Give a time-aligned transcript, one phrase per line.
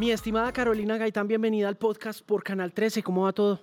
[0.00, 3.02] Mi estimada Carolina Gaitán, bienvenida al podcast por Canal 13.
[3.02, 3.60] ¿Cómo va todo?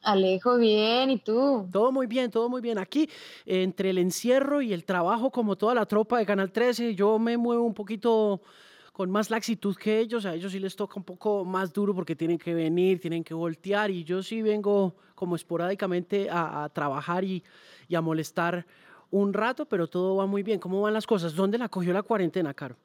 [0.00, 1.68] Alejo, bien, ¿y tú?
[1.72, 2.78] Todo muy bien, todo muy bien.
[2.78, 3.10] Aquí,
[3.46, 7.36] entre el encierro y el trabajo, como toda la tropa de Canal 13, yo me
[7.36, 8.40] muevo un poquito
[8.92, 10.24] con más laxitud que ellos.
[10.24, 13.34] A ellos sí les toca un poco más duro porque tienen que venir, tienen que
[13.34, 17.42] voltear y yo sí vengo como esporádicamente a, trabajar y,
[17.88, 18.64] y, a molestar
[19.10, 20.60] un rato, pero todo va muy bien.
[20.60, 21.34] ¿Cómo van las cosas?
[21.34, 22.76] ¿Dónde la cogió la cuarentena, Caro?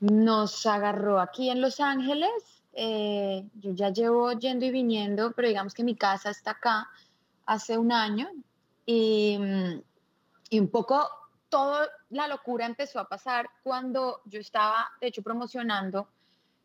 [0.00, 2.30] Nos agarró aquí en Los Ángeles.
[2.72, 6.88] Eh, yo ya llevo yendo y viniendo, pero digamos que mi casa está acá
[7.46, 8.28] hace un año
[8.84, 9.82] y, mm,
[10.50, 11.08] y un poco
[11.48, 16.08] toda la locura empezó a pasar cuando yo estaba, de hecho, promocionando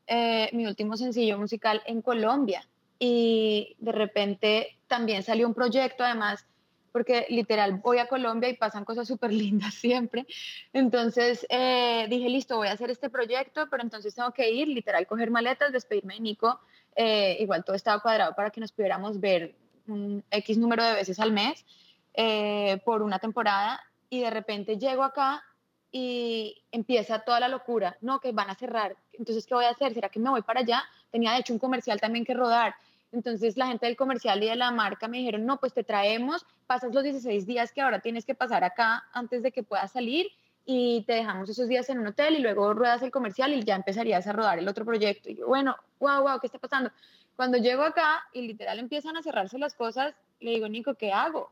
[0.07, 2.67] eh, mi último sencillo musical en Colombia
[2.99, 6.45] y de repente también salió un proyecto, además
[6.91, 10.25] porque literal voy a Colombia y pasan cosas súper lindas siempre.
[10.73, 15.07] Entonces eh, dije, listo, voy a hacer este proyecto, pero entonces tengo que ir, literal,
[15.07, 16.59] coger maletas, despedirme de Nico.
[16.95, 19.55] Eh, igual todo estaba cuadrado para que nos pudiéramos ver
[19.87, 21.65] un X número de veces al mes
[22.13, 25.41] eh, por una temporada y de repente llego acá
[25.89, 29.93] y empieza toda la locura, no, que van a cerrar, entonces, ¿qué voy a hacer?
[29.93, 30.83] ¿Será que me voy para allá?
[31.11, 32.75] Tenía de hecho un comercial también que rodar
[33.11, 36.45] entonces la gente del comercial y de la marca me dijeron, no, pues te traemos,
[36.67, 40.27] pasas los 16 días que ahora tienes que pasar acá antes de que puedas salir
[40.65, 43.75] y te dejamos esos días en un hotel y luego ruedas el comercial y ya
[43.75, 45.29] empezarías a rodar el otro proyecto.
[45.29, 46.91] Y yo, bueno, wow, wow, ¿qué está pasando?
[47.35, 51.51] Cuando llego acá y literal empiezan a cerrarse las cosas, le digo, Nico, ¿qué hago?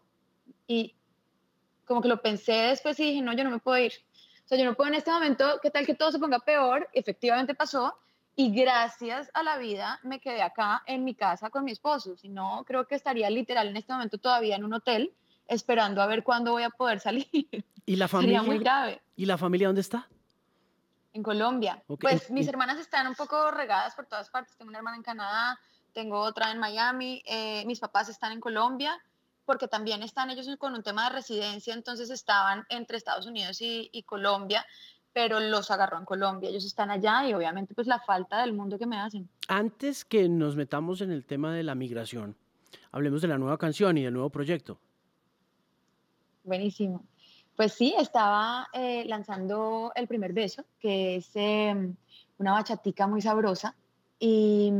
[0.68, 0.94] Y
[1.86, 3.94] como que lo pensé después y dije, no, yo no me puedo ir.
[4.46, 6.88] O sea, yo no puedo en este momento, ¿qué tal que todo se ponga peor?
[6.94, 7.96] Efectivamente pasó,
[8.40, 12.16] y gracias a la vida me quedé acá en mi casa con mi esposo.
[12.16, 15.14] Si no, creo que estaría literal en este momento todavía en un hotel
[15.46, 17.28] esperando a ver cuándo voy a poder salir.
[17.86, 18.40] ¿Y la familia?
[18.40, 19.02] Sería muy grave.
[19.18, 20.08] ¿Y la familia dónde está?
[21.12, 21.84] En Colombia.
[22.00, 24.56] Pues mis hermanas están un poco regadas por todas partes.
[24.56, 25.59] Tengo una hermana en Canadá,
[25.92, 28.97] tengo otra en Miami, eh, mis papás están en Colombia
[29.44, 33.90] porque también están ellos con un tema de residencia, entonces estaban entre Estados Unidos y,
[33.92, 34.66] y Colombia
[35.14, 38.78] pero los agarró en Colombia, ellos están allá y obviamente pues la falta del mundo
[38.78, 39.30] que me hacen.
[39.47, 42.36] Antes que nos metamos en el tema de la migración,
[42.92, 44.80] hablemos de la nueva canción y del nuevo proyecto.
[46.44, 47.03] Buenísimo.
[47.56, 51.96] Pues sí, estaba eh, lanzando el primer beso, que es em,
[52.38, 53.75] una bachatica muy sabrosa.
[54.18, 54.72] Y,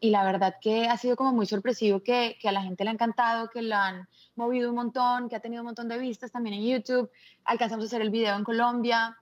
[0.00, 2.90] y, la verdad que ha sido como muy sorpresivo que, que, a la gente le
[2.90, 6.32] ha encantado, que lo han movido un montón, que ha tenido un montón de vistas
[6.32, 7.10] también en YouTube.
[7.44, 9.18] Alcanzamos a hacer el video en Colombia.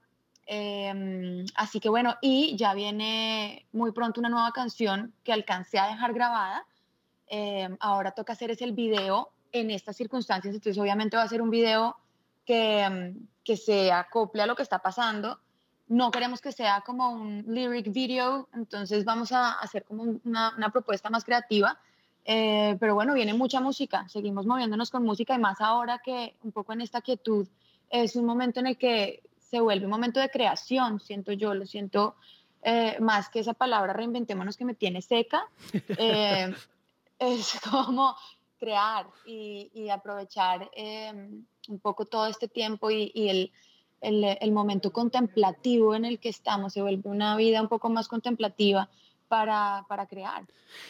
[0.47, 5.87] Em, así que bueno, y ya viene muy pronto una nueva canción que alcancé a
[5.89, 6.67] dejar grabada.
[7.27, 11.43] Em, ahora toca hacer ese el video en estas circunstancias, entonces obviamente va a ser
[11.43, 11.97] un video
[12.45, 15.39] que, em, que se acople a lo que está pasando.
[15.89, 20.71] No queremos que sea como un lyric video, entonces vamos a hacer como una, una
[20.71, 21.79] propuesta más creativa.
[22.25, 26.53] Eh, pero bueno, viene mucha música, seguimos moviéndonos con música y más ahora que un
[26.53, 27.49] poco en esta quietud
[27.91, 31.67] es un momento en el que se vuelve un momento de creación, siento yo, lo
[31.67, 32.17] siento
[32.63, 35.47] eh, más que esa palabra reinventémonos que me tiene seca,
[35.99, 36.55] eh,
[37.19, 38.17] es como
[38.59, 43.53] crear y, aprovechar em, un poco todo este tiempo y, el,
[44.01, 48.89] el, momento contemplativo en el que estamos, se vuelve una vida un poco más contemplativa
[49.33, 50.45] para, para, crear.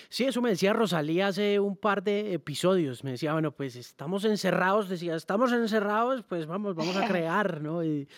[0.09, 3.05] Sí, eso me decía Rosalía hace un par de episodios.
[3.05, 7.85] Me decía, bueno, pues estamos encerrados, decía, estamos encerrados, pues vamos, vamos a crear, ¿no?
[7.85, 8.09] Y,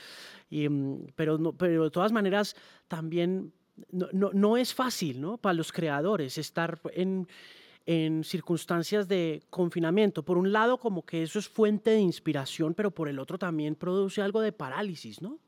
[0.51, 2.57] mm, pero, no, pero de todas maneras,
[2.89, 3.53] también
[3.91, 5.37] no, no, no es fácil, ¿no?
[5.37, 7.29] Para los creadores estar en,
[7.84, 10.23] en circunstancias de confinamiento.
[10.23, 13.75] Por un lado, como que eso es fuente de inspiración, pero por el otro también
[13.75, 15.39] produce algo de parálisis, ¿no?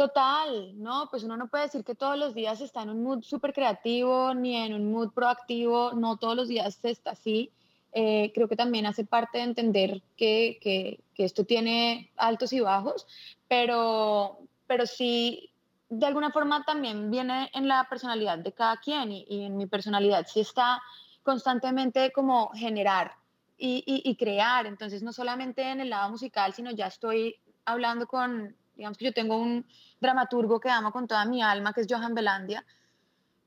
[0.00, 3.22] Total, no, pues uno no puede decir que todos los días está en un mood
[3.22, 7.50] súper creativo ni en un mood proactivo, no todos los días está así.
[7.92, 13.06] Eh, creo que también hace parte de entender que, que, esto tiene altos y bajos,
[13.46, 15.50] pero, pero sí,
[15.90, 20.26] de alguna forma también viene en la personalidad de cada quien y, en mi personalidad
[20.26, 20.80] sí está
[21.22, 23.16] constantemente como generar
[23.58, 27.36] y, y crear, entonces no solamente en el lado musical, sino ya estoy
[27.66, 29.66] hablando con Digamos que yo tengo un
[30.00, 32.64] dramaturgo que amo con toda mi alma, que es Johan Belandia,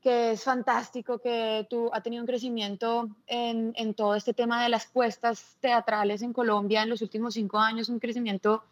[0.00, 4.68] que es fantástico, que tú, ha tenido un crecimiento en, en, todo este tema de
[4.68, 8.62] las puestas teatrales en Colombia en los últimos cinco años, un crecimiento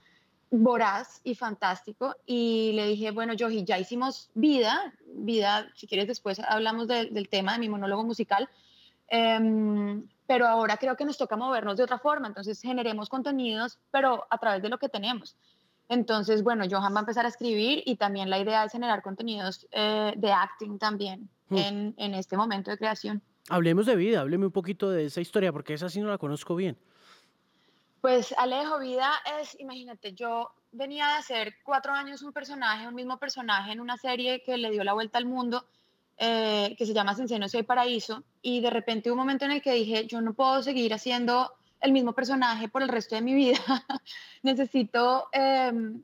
[0.53, 2.15] voraz y fantástico.
[2.27, 7.55] Y le dije, bueno, Johi, ya hicimos vida, vida, si quieres después hablamos del tema
[7.55, 8.49] de mi monólogo musical,
[9.11, 14.29] um, pero ahora creo que nos toca movernos de otra forma, entonces generemos contenidos, pero
[14.31, 15.35] a través de lo que tenemos.
[15.93, 19.67] Entonces, bueno, Johan va a empezar a escribir y también la idea es generar contenidos
[19.73, 21.57] eh, de acting también hmm.
[21.59, 23.21] en, en este momento de creación.
[23.51, 26.57] Hablemos de vida, hábleme un poquito de esa historia, porque esa sí no la conozco
[26.57, 26.79] bien.
[28.01, 33.19] Pues Alejo, vida es, imagínate, yo venía de hacer cuatro años un personaje, un mismo
[33.19, 35.67] personaje en una serie que le dio la vuelta al mundo,
[36.17, 39.45] eh, que se llama Sin Seno Si Hay Paraíso, y de repente hubo un momento
[39.45, 41.53] en el que dije, yo no puedo seguir haciendo
[41.83, 43.59] el mismo personaje por el resto de mi vida,
[44.43, 46.01] necesito em,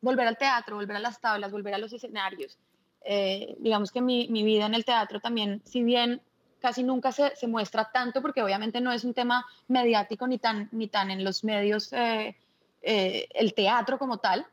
[0.00, 2.58] volver al teatro, volver a las tablas, volver a los escenarios.
[3.04, 6.20] Eh, digamos que mi, mi, vida en el teatro también, si bien
[6.60, 10.68] casi nunca se, se, muestra tanto, porque obviamente no es un tema mediático ni tan,
[10.72, 12.36] ni tan en los medios, eh,
[12.82, 14.46] eh, el teatro como tal,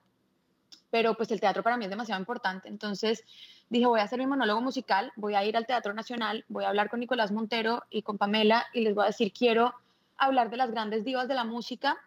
[0.92, 2.70] pero pues el teatro para mí es demasiado importante.
[2.70, 3.24] Entonces
[3.70, 6.70] dije, voy a hacer mi monólogo musical, voy a ir al Teatro Nacional, voy a
[6.70, 9.74] hablar con Nicolás Montero y con Pamela y les voy a decir, quiero
[10.18, 11.98] hablar de las grandes divas de la música,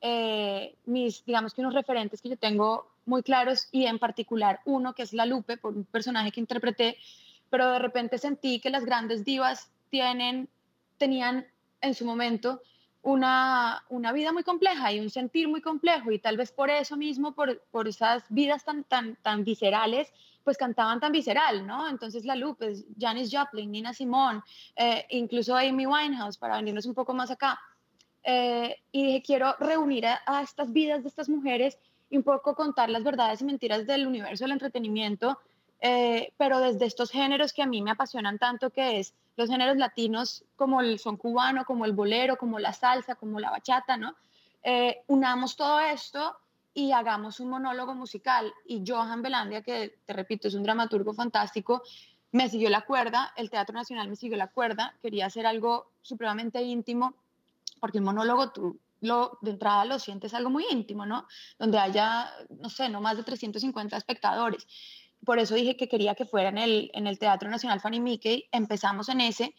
[0.00, 4.94] eh, mis, digamos que unos referentes que yo tengo muy claros y en particular uno
[4.94, 6.98] que es La Lupe, por un personaje que interpreté,
[7.50, 10.48] pero de repente sentí que las grandes divas tienen,
[10.98, 11.46] tenían
[11.80, 12.60] en su momento
[13.02, 16.96] una, una vida muy compleja y un sentir muy complejo y tal vez por eso
[16.96, 20.12] mismo, por, por esas vidas tan, tan, tan viscerales,
[20.46, 21.88] pues cantaban tan visceral, ¿no?
[21.88, 24.42] Entonces La Lupe, Janis Joplin, Nina Simone,
[24.76, 27.58] eh, incluso Amy Winehouse, para venirnos un poco más acá.
[28.22, 32.90] Eh, y dije, quiero reunir a, estas vidas de estas mujeres y un poco contar
[32.90, 35.36] las verdades y mentiras del universo del entretenimiento,
[35.80, 39.76] eh, pero desde estos géneros que a mí me apasionan tanto, que es los géneros
[39.78, 44.14] latinos como el son cubano, como el bolero, como la salsa, como la bachata, ¿no?
[45.06, 46.36] unamos todo esto
[46.76, 48.52] y hagamos un monólogo musical.
[48.66, 51.82] Y Johan Belandia, que te repito, es un dramaturgo fantástico,
[52.32, 56.60] me siguió la cuerda, el Teatro Nacional me siguió la cuerda, quería hacer algo supremamente
[56.62, 57.14] íntimo,
[57.80, 61.26] porque el monólogo tú lo, de entrada lo sientes algo muy íntimo, ¿no?
[61.58, 64.66] Donde haya, no sé, no más de 350 espectadores.
[65.24, 68.50] Por eso dije que quería que fuera en el, en el Teatro Nacional Fanny Mickey,
[68.52, 69.54] empezamos en ese,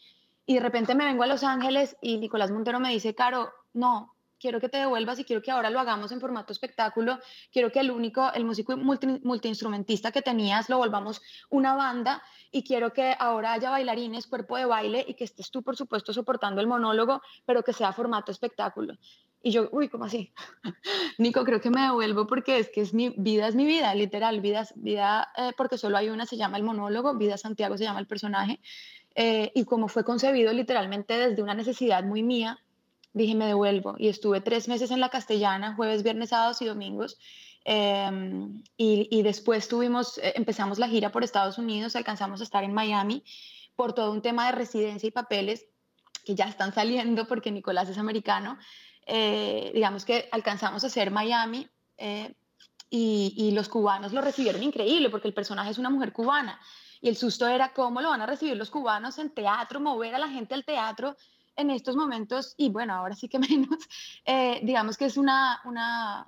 [0.46, 4.14] y de repente me vengo a Los Ángeles y Nicolás Montero me dice, Caro, no,
[4.38, 7.18] quiero que te devuelvas y quiero que ahora lo hagamos en formato espectáculo,
[7.52, 11.20] quiero que el único, el músico multi, multiinstrumentista que tenías lo volvamos
[11.50, 15.62] una banda y quiero que ahora haya bailarines, cuerpo de baile y que estés tú,
[15.62, 18.96] por supuesto, soportando el monólogo, pero que sea formato espectáculo.
[19.40, 20.32] Y yo, uy, ¿cómo así?
[21.18, 24.40] Nico, creo que me devuelvo porque es que es mi vida, es mi vida, literal,
[24.40, 28.00] vida, vida eh, porque solo hay una, se llama el monólogo, Vida Santiago se llama
[28.00, 28.60] el personaje.
[29.14, 32.58] Eh, y como fue concebido literalmente desde una necesidad muy mía,
[33.18, 33.96] dije, me devuelvo.
[33.98, 37.18] Y estuve tres meses en la castellana, jueves, viernes, sábados y domingos.
[37.64, 42.72] Em, y, después tuvimos, eh, empezamos la gira por Estados Unidos, alcanzamos a estar en
[42.72, 43.22] Miami
[43.76, 45.66] por todo un tema de residencia y papeles
[46.24, 48.58] que ya están saliendo porque Nicolás es americano.
[49.06, 51.68] Eh, digamos que alcanzamos a hacer Miami
[51.98, 52.34] eh,
[52.88, 56.58] y, y, los cubanos lo recibieron increíble porque el personaje es una mujer cubana.
[57.00, 60.18] Y el susto era cómo lo van a recibir los cubanos en teatro, mover a
[60.18, 61.16] la gente al teatro
[61.58, 63.78] en estos momentos, y bueno, ahora sí que menos,
[64.24, 66.26] eh, digamos que es una, una,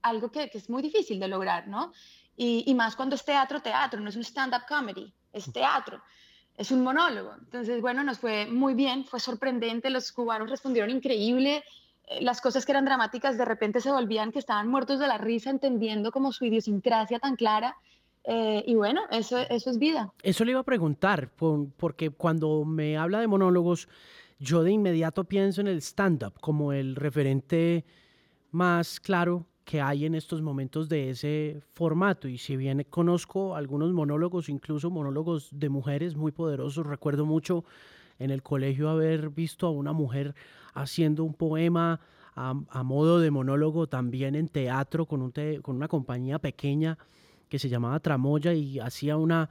[0.00, 1.92] algo que, que, es muy difícil de lograr, ¿no?
[2.36, 6.02] Y, y más cuando es teatro, teatro, no es un stand-up comedy, es teatro,
[6.56, 7.34] es un monólogo.
[7.38, 11.64] Entonces, bueno, nos fue muy bien, fue sorprendente, los cubanos respondieron increíble,
[12.06, 15.18] eh, las cosas que eran dramáticas de repente se volvían que estaban muertos de la
[15.18, 17.76] risa, entendiendo como su idiosincrasia tan clara.
[18.26, 20.12] Eh, y bueno, eso, eso es vida.
[20.22, 21.30] Eso le iba a preguntar,
[21.76, 23.88] porque cuando me habla de monólogos,
[24.44, 27.84] yo de inmediato pienso en el stand-up como el referente
[28.50, 32.28] más claro que hay en estos momentos de ese formato.
[32.28, 37.64] Y si bien conozco algunos monólogos, incluso monólogos de mujeres muy poderosos, recuerdo mucho
[38.18, 40.34] en el colegio haber visto a una mujer
[40.74, 42.00] haciendo un poema
[42.36, 45.32] a, modo de monólogo también en teatro con, un
[45.62, 46.98] con una compañía pequeña
[47.48, 49.50] que se llamaba Tramoya y hacía una,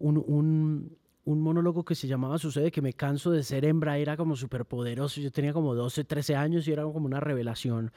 [0.00, 4.36] un, un monólogo que se llamaba Sucede que me canso de ser hembra, era como
[4.36, 7.92] súper poderoso, yo tenía como 12, 13 años y era como una revelación.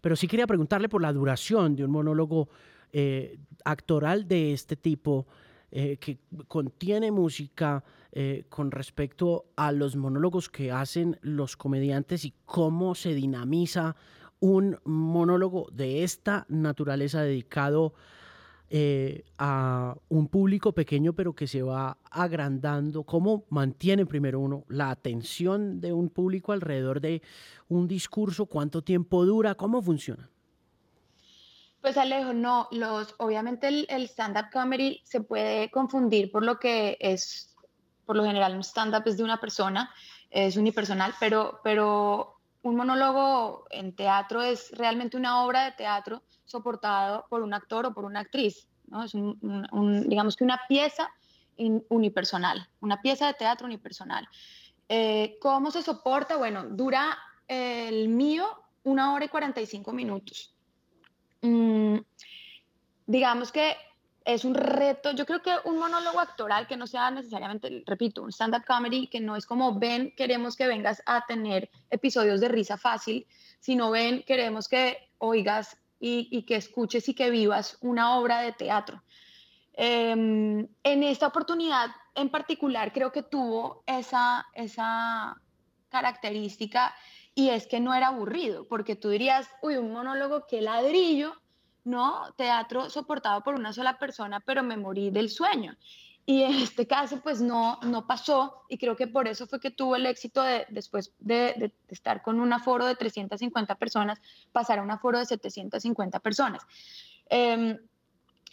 [0.00, 2.48] Pero sí quería preguntarle por la duración de un monólogo
[2.92, 5.26] eh, actoral de este tipo,
[5.70, 12.32] eh, que contiene música eh, con respecto a los monólogos que hacen los comediantes y
[12.44, 13.96] cómo se dinamiza
[14.38, 18.23] un monólogo de esta naturaleza dedicado a
[18.76, 23.04] eh, a un público pequeño pero que se va agrandando?
[23.04, 27.22] ¿Cómo mantiene primero uno la atención de un público alrededor de
[27.68, 28.46] un discurso?
[28.46, 29.54] ¿Cuánto tiempo dura?
[29.54, 30.28] ¿Cómo funciona?
[31.82, 36.96] Pues Alejo, no, los, obviamente el, el stand-up comedy se puede confundir por lo que
[36.98, 37.54] es,
[38.04, 39.94] por lo general un stand-up es de una persona,
[40.30, 47.26] es unipersonal, pero, pero un monólogo en teatro es realmente una obra de teatro soportado
[47.28, 48.68] por un actor o por una actriz.
[48.86, 49.04] ¿no?
[49.04, 51.10] Es un, digamos que una pieza
[51.56, 54.28] unipersonal, una pieza de teatro unipersonal.
[54.88, 56.36] Eh, ¿Cómo se soporta?
[56.36, 57.16] Bueno, dura
[57.48, 58.46] el mío
[58.82, 60.54] una hora y 45 minutos.
[61.42, 61.98] Mm,
[63.06, 63.76] digamos que
[64.24, 68.32] es un reto, yo creo que un monólogo actoral que no sea necesariamente, repito, un
[68.32, 72.78] stand-up comedy, que no es como ven, queremos que vengas a tener episodios de risa
[72.78, 73.26] fácil,
[73.60, 79.02] sino ven, queremos que oigas y, que escuches y que vivas una obra de teatro.
[79.72, 85.40] Em, en esta oportunidad en particular creo que tuvo esa, esa
[85.88, 86.94] característica
[87.34, 91.32] y es que no era aburrido, porque tú dirías, uy, un monólogo que ladrillo,
[91.82, 92.32] ¿no?
[92.36, 95.76] Teatro soportado por una sola persona, pero me morí del sueño.
[96.26, 99.70] Y en este caso, pues no, no pasó, y creo que por eso fue que
[99.70, 104.82] tuvo el éxito de, después de, estar con un aforo de 350 personas, pasar a
[104.82, 106.62] un aforo de 750 personas.
[107.28, 107.78] Em,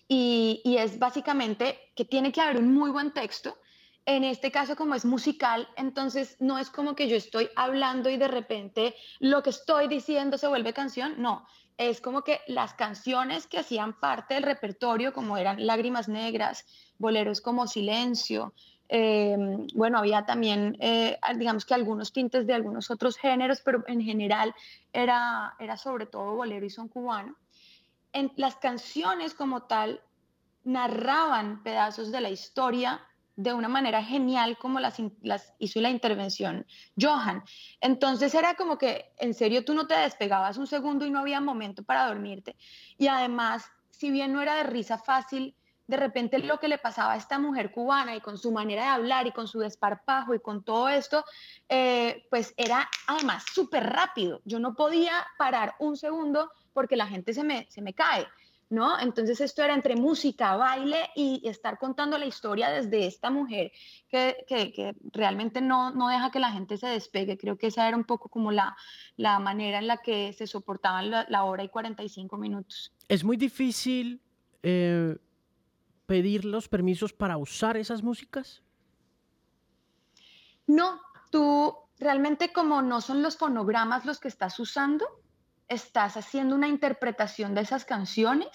[0.10, 3.58] y, y, es básicamente que tiene que haber un muy buen texto.
[4.06, 8.18] En este caso, como es musical, entonces no es como que yo estoy hablando y
[8.18, 11.46] de repente lo que estoy diciendo se vuelve canción, no,
[11.78, 16.66] es como que las canciones que hacían parte del repertorio, como eran Lágrimas Negras,
[17.02, 18.54] boleros como Silencio,
[18.88, 24.02] em, bueno, había también, eh, digamos que algunos tintes de algunos otros géneros, pero en
[24.02, 24.54] general
[24.94, 27.36] era, era sobre todo bolero y son cubano.
[28.14, 30.02] En, las canciones como tal
[30.64, 33.02] narraban pedazos de la historia
[33.36, 36.66] de una manera genial como las, las, hizo la intervención
[37.00, 37.44] Johan.
[37.80, 41.42] Entonces era como que en serio tú no te despegabas un segundo y no había
[41.42, 42.56] momento para dormirte.
[42.98, 45.56] Y además, si bien no era de risa fácil,
[45.92, 48.88] de repente lo que le pasaba a esta mujer cubana y con su manera de
[48.88, 51.26] hablar y con su desparpajo y con todo esto,
[51.68, 54.42] eh, pues era además súper rápido.
[54.46, 58.26] Yo no podía parar un segundo porque la gente se me, se me cae.
[58.70, 58.98] ¿no?
[59.02, 63.74] Entonces esto era entre música, baile y estar contando la historia desde esta mujer
[64.08, 67.38] que, que, realmente no, no, deja que la gente se despegue.
[67.38, 68.78] Creo que esa era un poco como la,
[69.18, 72.94] la manera en la que se soportaban la, hora y 45 minutos.
[73.10, 74.22] Es muy difícil
[74.64, 75.18] eh,
[76.12, 78.62] pedir los permisos para usar esas músicas.
[80.68, 81.00] No,
[81.30, 85.06] tú realmente como no son los fonogramas los que estás usando,
[85.70, 88.50] estás haciendo una interpretación de esas canciones,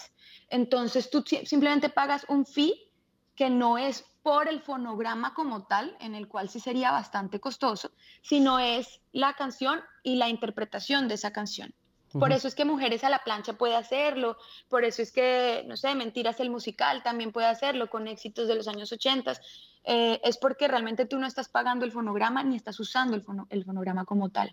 [0.51, 2.93] entonces tú simplemente pagas un fee
[3.35, 7.93] que no es por el fonograma como tal, en el cual sí sería bastante costoso,
[8.21, 11.75] sino es la canción y la interpretación de esa canción.
[12.18, 14.37] Por eso es que Mujeres a la plancha puede hacerlo,
[14.68, 18.54] por eso es que, no sé, Mentiras el musical también puede hacerlo con éxitos de
[18.54, 19.32] los años 80.
[19.85, 24.04] Eh, es porque realmente tú no estás pagando el fonograma ni estás usando el fonograma
[24.04, 24.52] como tal.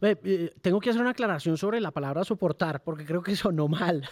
[0.00, 4.08] Eh, tengo que hacer una aclaración sobre la palabra soportar, porque creo que sonó mal.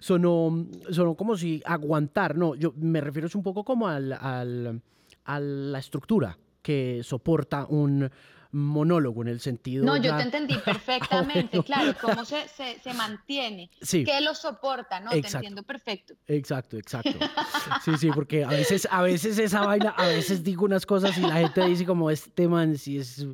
[0.00, 2.36] sonó, sonó como si aguantar.
[2.36, 4.82] No, yo me refiero un poco como al, al,
[5.24, 8.10] a la estructura que soporta un,
[8.52, 9.84] monólogo en el sentido...
[9.84, 14.04] No, yo te entendí ah, perfectamente, claro, cómo se, se, mantiene, sí.
[14.04, 15.10] qué lo soporta, ¿no?
[15.10, 16.14] Te entiendo perfecto.
[16.26, 17.10] Exacto, exacto.
[17.84, 21.22] Sí, sí, porque a veces, a veces esa vaina, a veces digo unas cosas y
[21.22, 23.26] la gente dice como este man, si es...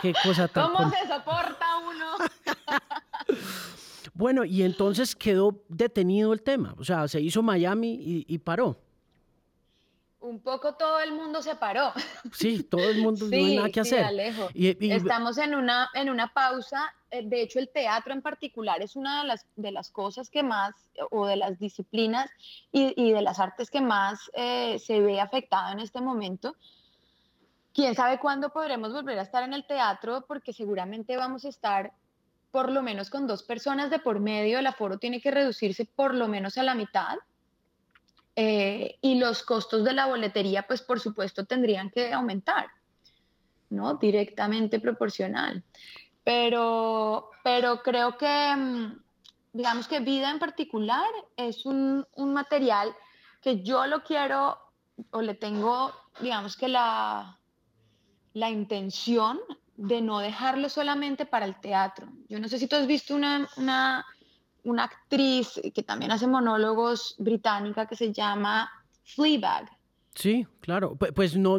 [0.00, 0.70] Qué cosa tan...
[0.70, 2.06] ¿Cómo se soporta uno?
[4.14, 8.85] bueno, y entonces quedó detenido el tema, o sea, se hizo Miami y paró
[10.36, 11.92] un poco todo el mundo se paró.
[12.32, 14.06] Sí, todo el mundo, no hay nada que hacer.
[14.54, 16.94] Estamos en una, en una pausa.
[17.10, 20.42] Eh, de hecho, el teatro en particular es una de las, de las cosas que
[20.42, 20.74] más,
[21.10, 22.30] o de las disciplinas
[22.70, 26.54] y, de las artes que más eh, se ve afectado en este momento.
[27.72, 31.92] Quién sabe cuándo podremos volver a estar en el teatro, porque seguramente vamos a estar
[32.50, 34.58] por lo menos con dos personas de por medio.
[34.58, 37.16] El aforo tiene que reducirse por lo menos a la mitad.
[38.38, 42.68] Eh, y los costos de la boletería, pues por supuesto tendrían que aumentar,
[43.70, 43.94] ¿no?
[43.94, 45.64] Directamente proporcional.
[46.22, 49.02] Pero, pero creo que, mm,
[49.54, 52.94] digamos que vida en particular es un, un material
[53.40, 54.58] que yo lo quiero
[55.12, 57.38] o le tengo, digamos que la,
[58.34, 59.40] la intención
[59.76, 62.08] de no dejarlo solamente para el teatro.
[62.28, 64.04] Yo no sé si tú has visto una, una
[64.66, 68.70] una actriz que también hace monólogos británica que se llama
[69.04, 69.70] Fleabag.
[70.14, 70.96] Sí, claro.
[70.96, 71.58] Pues no,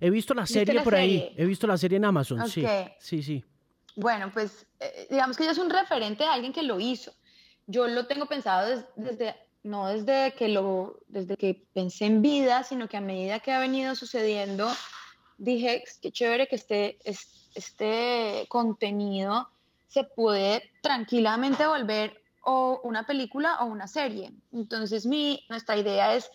[0.00, 1.32] he visto la serie por ahí.
[1.36, 2.48] He visto la serie en Amazon.
[2.48, 2.64] Sí,
[2.98, 3.44] sí, sí.
[3.96, 7.12] Bueno, pues eh, digamos que ella es un referente de alguien que lo hizo.
[7.66, 12.88] Yo lo tengo pensado desde, no desde que lo, desde que pensé en vida, sino
[12.88, 14.70] que a medida que ha venido sucediendo,
[15.36, 16.98] dije, qué chévere que este,
[17.54, 19.50] este contenido
[19.88, 24.32] se puede tranquilamente volver o una película o una serie.
[24.54, 26.30] Entonces, mi, nuestra idea es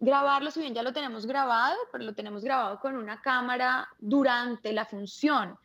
[0.00, 4.72] grabarlo, si bien ya lo tenemos grabado, pero lo tenemos grabado con una cámara durante
[4.72, 5.56] la función.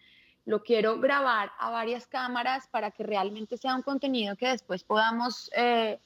[0.45, 5.49] Lo quiero grabar a varias cámaras para que realmente sea un contenido que después podamos,
[5.55, 5.99] eh,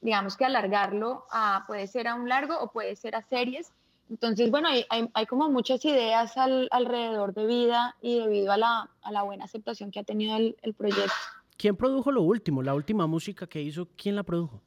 [0.00, 3.72] digamos que alargarlo a, puede ser a un largo o puede ser a series.
[4.10, 9.10] Entonces, bueno, hay, hay, como muchas ideas alrededor de vida y debido a la, a
[9.10, 11.12] la buena aceptación que ha tenido el proyecto.
[11.58, 13.88] ¿Quién produjo lo último, la última música que hizo?
[13.96, 14.62] ¿Quién la produjo?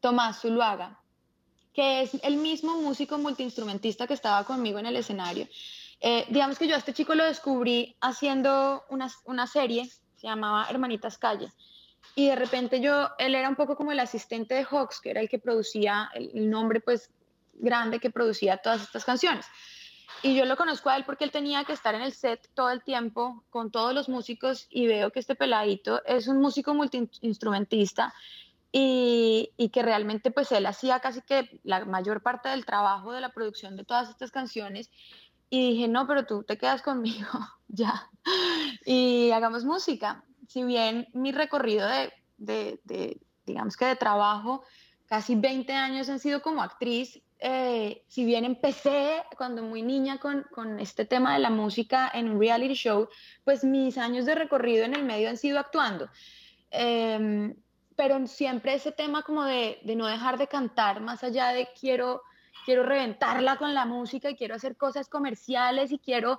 [0.00, 1.00] Tomás Zuluaga
[1.76, 5.46] que es el mismo músico multiinstrumentista que estaba conmigo en el escenario.
[6.00, 9.84] Eh, digamos que yo a este chico lo descubrí haciendo una, una serie,
[10.16, 11.52] se llamaba Hermanitas Calle,
[12.14, 15.20] y de repente yo, él era un poco como el asistente de Hawks, que era
[15.20, 17.10] el que producía, el, nombre pues
[17.52, 19.44] grande que producía todas estas canciones.
[20.22, 22.70] Y yo lo conozco a él porque él tenía que estar en el set todo
[22.70, 28.14] el tiempo con todos los músicos y veo que este peladito es un músico multiinstrumentista
[28.72, 33.30] y, que realmente pues él hacía casi que la mayor parte del trabajo de la
[33.32, 34.90] producción de todas estas canciones
[35.48, 37.28] y dije, no, pero tú te quedas conmigo,
[37.68, 38.10] ya,
[38.84, 40.24] y hagamos música.
[40.48, 44.64] Si bien mi recorrido de, de, de digamos que de trabajo,
[45.06, 50.44] casi 20 años han sido como actriz, eh, si bien empecé cuando muy niña con,
[50.50, 53.08] con, este tema de la música en un reality show,
[53.44, 56.08] pues mis años de recorrido en el medio han sido actuando.
[56.70, 57.54] Eh,
[57.96, 62.22] pero siempre ese tema como de, de, no dejar de cantar, más allá de quiero,
[62.64, 66.38] quiero reventarla con la música y quiero hacer cosas comerciales y quiero,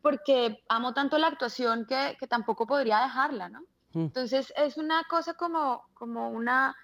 [0.00, 3.60] porque amo tanto la actuación que, que tampoco podría dejarla, ¿no?
[3.92, 4.00] Mm.
[4.00, 6.76] Entonces es una cosa como, como una,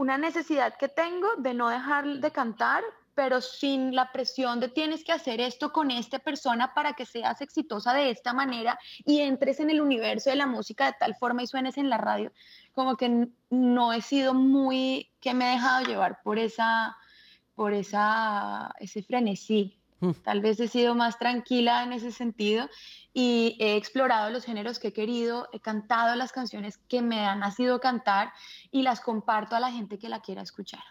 [0.00, 2.82] una necesidad que tengo de no dejar de cantar,
[3.14, 7.42] pero sin la presión de tienes que hacer esto con esta persona para que seas
[7.42, 11.42] exitosa de esta manera y entres en el universo de la música de tal forma
[11.42, 12.32] y suenes en la radio
[12.72, 16.96] como que no he sido muy, que me he dejado llevar por esa,
[17.54, 19.79] por esa, ese frenesí.
[20.00, 20.10] Mm.
[20.22, 22.68] Tal vez he sido más tranquila en ese sentido
[23.12, 27.40] y he explorado los géneros que he querido, he cantado las canciones que me han
[27.40, 28.32] nacido cantar
[28.70, 30.82] y las comparto a la gente que la quiera escuchar.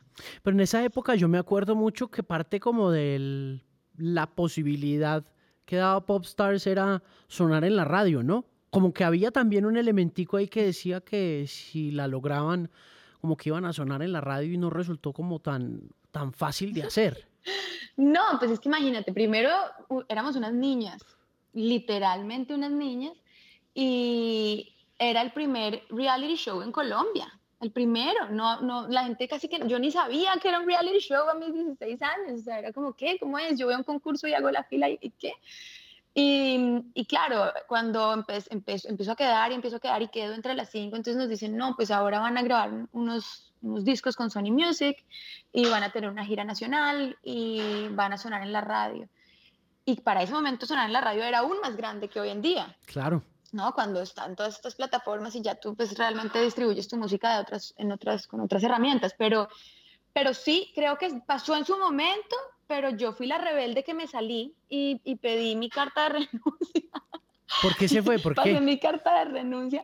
[0.43, 3.61] Pero en esa época yo me acuerdo mucho que parte como de
[3.97, 5.25] la posibilidad
[5.65, 8.45] que daba Popstars era sonar en la radio, ¿no?
[8.69, 12.69] como que había también un elementico ahí que decía que si la lograban,
[13.21, 16.73] como que iban a sonar en la radio y no resultó como tan, tan fácil
[16.73, 17.27] de hacer.
[17.97, 19.49] No, pues es que imagínate, primero
[20.07, 21.01] éramos unas niñas,
[21.53, 23.13] literalmente unas niñas,
[23.73, 29.49] y era el primer reality show en Colombia, el primero, no, no, la gente casi
[29.49, 32.59] que, yo ni sabía que era un reality show a mis 16 años, o sea,
[32.59, 33.17] era como, ¿qué?
[33.19, 33.59] ¿Cómo es?
[33.59, 35.33] Yo veo un concurso y hago la fila y ¿qué?
[36.13, 40.95] Y, claro, cuando empezó a quedar y empezó a quedar y quedó entre las cinco,
[40.95, 45.03] entonces nos dicen, no, pues ahora van a grabar unos, unos discos con Sony Music
[45.51, 49.07] y van a tener una gira nacional y van a sonar en la radio.
[49.85, 52.41] Y para ese momento sonar en la radio era aún más grande que hoy en
[52.41, 52.77] día.
[52.85, 53.23] Claro.
[53.51, 53.73] ¿no?
[53.73, 57.73] Cuando están todas estas plataformas y ya tú pues realmente distribuyes tu música de otras,
[57.77, 59.15] en otras, con otras herramientas.
[59.17, 59.49] Pero,
[60.13, 62.35] pero sí, creo que pasó en su momento
[62.69, 66.91] pero yo fui la rebelde que me salí y, y pedí mi carta de renuncia.
[67.63, 68.19] ¿Por qué se fue?
[68.19, 68.53] ¿Por qué?
[68.53, 69.83] Pasé mi carta de renuncia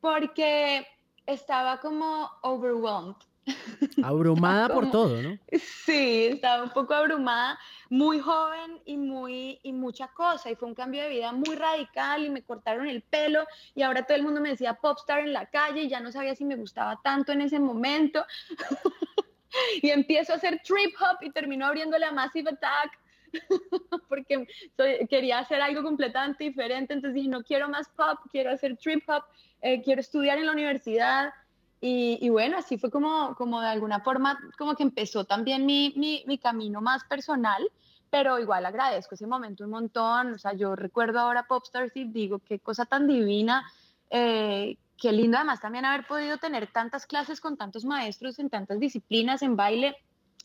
[0.00, 0.86] porque
[1.26, 3.16] estaba como overwhelmed.
[4.04, 5.38] Abrumada por todo, ¿no?
[5.84, 7.58] Sí, estaba un poco abrumada,
[7.90, 12.24] muy joven y muy y mucha cosa y fue un cambio de vida muy radical
[12.24, 15.46] y me cortaron el pelo y ahora todo el mundo me decía popstar en la
[15.46, 18.24] calle y ya no sabía si me gustaba tanto en ese momento.
[19.82, 23.01] y empiezo a hacer trip hop y termino abriendo la Massive Attack
[24.08, 24.46] porque
[25.08, 29.24] quería hacer algo completamente diferente, entonces dije, no quiero más pop, quiero hacer trip hop,
[29.60, 31.32] eh, quiero estudiar en la universidad.
[31.84, 36.22] Y, bueno, así fue como, como de alguna forma, como que empezó también mi, mi,
[36.28, 37.60] mi camino más personal,
[38.08, 40.34] pero igual agradezco ese momento un montón.
[40.34, 43.64] O sea, yo recuerdo ahora Popstars y digo, qué cosa tan divina
[44.14, 48.78] eh, qué lindo además también haber podido tener tantas clases con tantos maestros en tantas
[48.78, 49.96] disciplinas, en baile,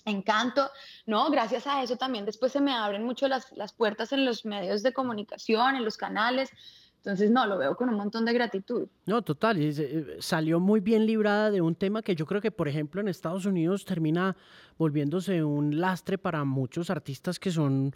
[0.08, 0.70] en canto,
[1.06, 1.30] ¿no?
[1.30, 4.82] Gracias a eso también después se me abren mucho las, las puertas en los medios
[4.82, 6.50] de comunicación, en los canales.
[6.98, 8.88] Entonces, no, lo veo con un montón de gratitud.
[9.06, 12.68] No, total, eh, salió muy bien librada de un tema que yo creo que, por
[12.68, 14.36] ejemplo, en Estados Unidos termina
[14.78, 17.94] volviéndose un lastre para muchos artistas que son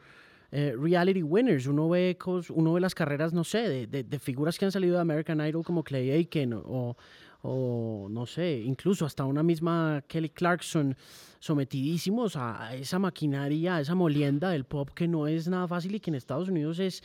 [0.51, 1.65] eh, reality winners.
[1.65, 2.17] Uno ve,
[2.49, 5.63] uno ve las carreras, no sé, de, de, figuras que han salido de American Idol
[5.63, 6.95] como Clay Aiken o,
[7.43, 10.95] o no sé, incluso hasta una misma Kelly Clarkson,
[11.39, 15.99] sometidísimos a esa maquinaria, a esa molienda del pop que no es nada fácil y
[15.99, 17.03] que en Estados Unidos es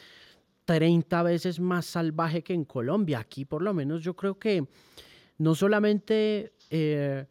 [0.66, 3.20] 30 veces más salvaje que en Colombia.
[3.20, 4.66] Aquí por lo menos yo creo que
[5.38, 7.26] no solamente eh,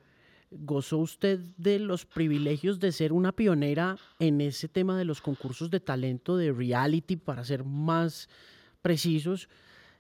[0.50, 5.70] gozó usted de los privilegios de ser una pionera en ese tema de los concursos
[5.70, 8.30] de talento de reality, para ser más
[8.82, 9.50] precisos,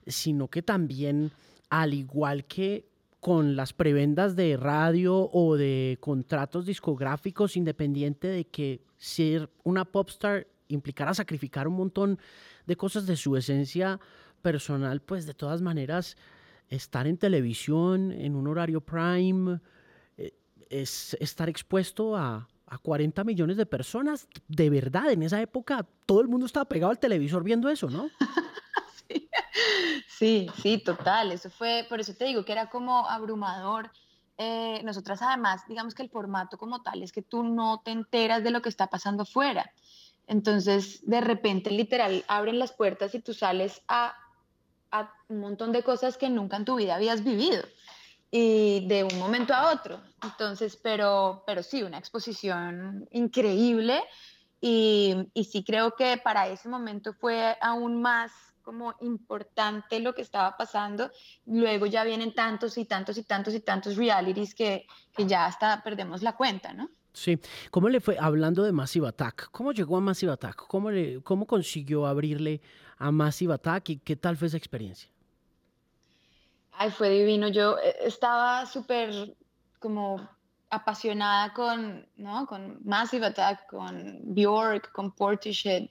[0.07, 1.31] sino que también,
[1.69, 2.85] al igual que
[3.25, 10.45] con las prebendas de radio o de contratos discográficos, independiente de que ser una popstar
[10.67, 12.19] implicara sacrificar un montón
[12.67, 13.99] de cosas de su esencia
[14.43, 16.17] personal, pues de todas maneras
[16.69, 19.59] estar en televisión, en un horario prime,
[20.19, 20.35] eh,
[20.69, 24.27] es estar expuesto a, a 40 millones de personas.
[24.47, 28.07] De verdad, en esa época todo el mundo estaba pegado al televisor viendo eso, ¿no?
[30.07, 31.31] sí, sí, total.
[31.31, 33.91] Eso fue, por eso te digo que era como abrumador.
[34.37, 38.43] Eh, nosotras además, digamos que el formato como tal es que tú no te enteras
[38.43, 39.71] de lo que está pasando fuera.
[40.27, 44.15] Entonces, de repente, literal, abren las puertas y tú sales a
[45.27, 47.63] un montón de cosas que nunca en tu vida habías vivido
[48.31, 50.01] y de un momento a otro.
[50.21, 54.03] Entonces, pero, pero sí, una exposición increíble
[54.59, 58.31] y, y sí creo que para ese momento fue aún más
[58.65, 61.11] como importante lo que estaba pasando.
[61.45, 65.83] Luego ya vienen tantos y tantos y tantos y tantos realities que, que ya hasta
[65.83, 66.89] perdemos la cuenta, ¿no?
[67.13, 67.39] Sí.
[67.71, 70.67] ¿Cómo le fue, hablando de Massive Attack, cómo llegó a Massive Attack?
[70.67, 72.61] ¿Cómo, le, cómo consiguió abrirle
[72.97, 75.09] a Massive Attack y qué tal fue esa experiencia?
[76.73, 77.47] Ay, fue divino.
[77.47, 79.37] Yo eh, estaba súper
[79.79, 80.27] como
[80.69, 82.45] apasionada con, ¿no?
[82.47, 85.83] con Massive Attack, con Bjork, con Portishead,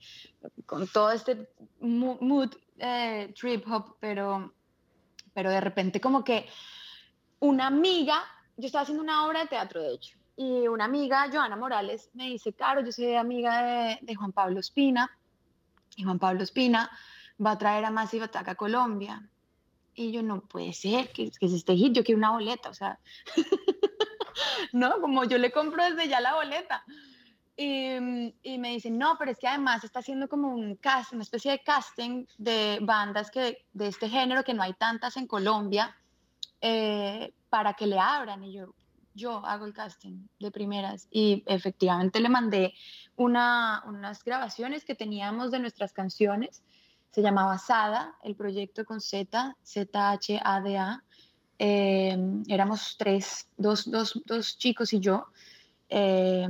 [0.66, 1.48] con todo este
[1.80, 4.52] mood eh, trip hop, pero,
[5.32, 6.46] pero de repente como que
[7.40, 8.22] una amiga,
[8.56, 12.26] yo estaba haciendo una obra de teatro de hecho, y una amiga, Joana Morales, me
[12.28, 15.10] dice, Caro, yo soy amiga de, de Juan Pablo Espina,
[15.96, 16.90] y Juan Pablo Espina
[17.44, 19.28] va a traer a Massive Attack a Colombia.
[19.94, 22.74] Y yo, no puede ser que, que se esté hit, yo quiero una boleta, o
[22.74, 22.98] sea,
[24.72, 25.00] ¿no?
[25.00, 26.84] Como yo le compro desde ya la boleta.
[27.56, 31.22] Y, y, me dicen, no, pero es que además está haciendo como un cast, una
[31.22, 35.96] especie de casting de bandas que, de este género que no hay tantas en Colombia
[36.60, 38.42] eh, para que le abran.
[38.42, 38.74] Y yo,
[39.14, 41.06] yo hago el casting de primeras.
[41.12, 42.74] Y efectivamente le mandé
[43.14, 46.62] una, unas grabaciones que teníamos de nuestras canciones
[47.14, 51.04] se llamaba SADA, el proyecto con Z, Z-H-A-D-A.
[51.60, 55.26] Eh, éramos tres, dos, dos, dos, chicos y yo.
[55.88, 56.48] Eh,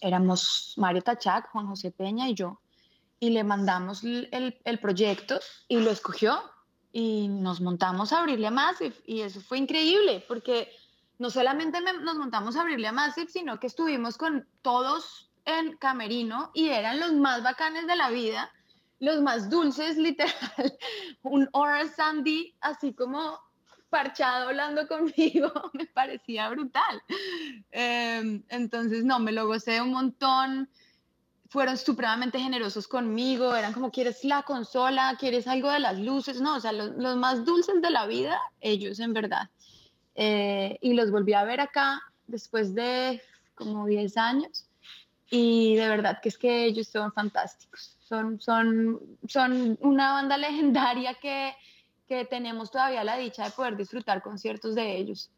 [0.00, 2.60] éramos Mario Tachac, Juan José Peña y yo.
[3.20, 4.28] Y le mandamos el,
[4.64, 6.40] el, proyecto y lo escogió
[6.92, 10.70] y nos montamos a abrirle a Massive y eso fue increíble porque
[11.18, 16.52] no solamente nos montamos a abrirle a Massive, sino que estuvimos con todos en Camerino
[16.54, 18.52] y eran los más bacanes de la vida
[19.00, 20.78] los más dulces, literal,
[21.22, 23.38] un Oral Sandy así como
[23.90, 27.02] parchado hablando conmigo, me parecía brutal.
[27.70, 30.68] Em, entonces, no, me lo gocé un montón.
[31.50, 35.16] Fueron supremamente generosos conmigo, eran como, ¿quieres la consola?
[35.18, 36.42] ¿Quieres algo de las luces?
[36.42, 39.48] No, o sea, los, los más dulces de la vida, ellos en verdad.
[40.14, 43.22] Eh, y los volví a ver acá después de
[43.54, 44.68] como 10 años
[45.30, 47.96] y de verdad que es que ellos son fantásticos.
[48.00, 51.54] Son, son, son una banda legendaria que,
[52.08, 55.30] que tenemos todavía la dicha de poder disfrutar conciertos de ellos.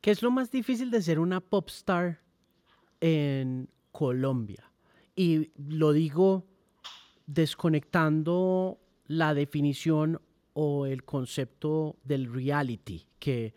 [0.00, 2.20] ¿Qué es lo más difícil de ser una pop star
[3.00, 4.70] en Colombia?
[5.14, 6.44] Y lo digo
[7.26, 10.20] desconectando la definición
[10.54, 13.54] o el concepto del reality, que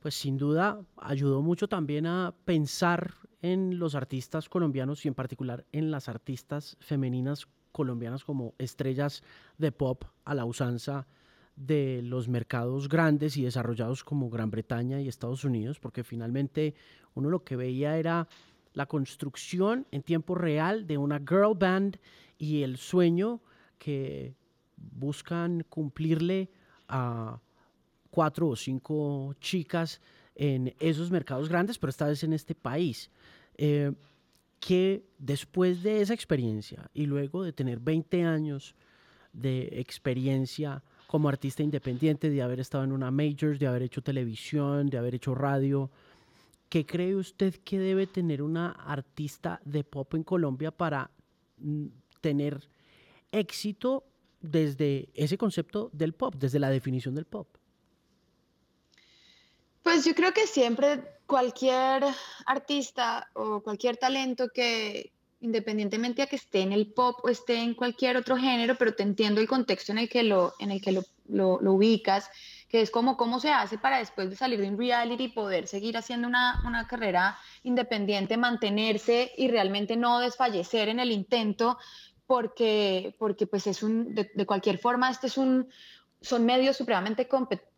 [0.00, 5.66] pues sin duda ayudó mucho también a pensar en los artistas colombianos y en particular
[5.72, 9.22] en las artistas femeninas colombianas como estrellas
[9.58, 11.06] de pop a la usanza
[11.56, 16.74] de los mercados grandes y desarrollados como Gran Bretaña y Estados Unidos, porque finalmente
[17.14, 18.28] uno lo que veía era
[18.74, 21.98] la construcción en tiempo real de una girl band
[22.38, 23.40] y el sueño
[23.78, 24.34] que
[24.76, 26.50] buscan cumplirle
[26.88, 27.40] a
[28.10, 30.00] cuatro o cinco chicas
[30.34, 33.10] en esos mercados grandes, pero esta vez en este país.
[33.56, 33.92] Eh,
[34.60, 38.74] que después de esa experiencia y luego de tener 20 años
[39.32, 44.88] de experiencia como artista independiente, de haber estado en una major, de haber hecho televisión,
[44.88, 45.90] de haber hecho radio,
[46.68, 51.10] ¿qué cree usted que debe tener una artista de pop en Colombia para
[51.58, 51.86] mm,
[52.20, 52.68] tener
[53.32, 54.04] éxito
[54.40, 57.48] desde ese concepto del pop, desde la definición del pop?
[59.82, 62.04] Pues yo creo que siempre cualquier
[62.46, 67.74] artista o cualquier talento que, independientemente a que esté en el pop o esté en
[67.74, 70.92] cualquier otro género, pero te entiendo el contexto en el que lo, en el que
[70.92, 72.30] lo, lo, ubicas,
[72.68, 75.96] que es como cómo se hace para después de salir de un reality poder seguir
[75.96, 81.78] haciendo una, una carrera independiente, mantenerse y realmente no desfallecer en el intento,
[82.26, 85.68] porque, porque pues es un, de cualquier forma, este es un,
[86.20, 87.28] son medios supremamente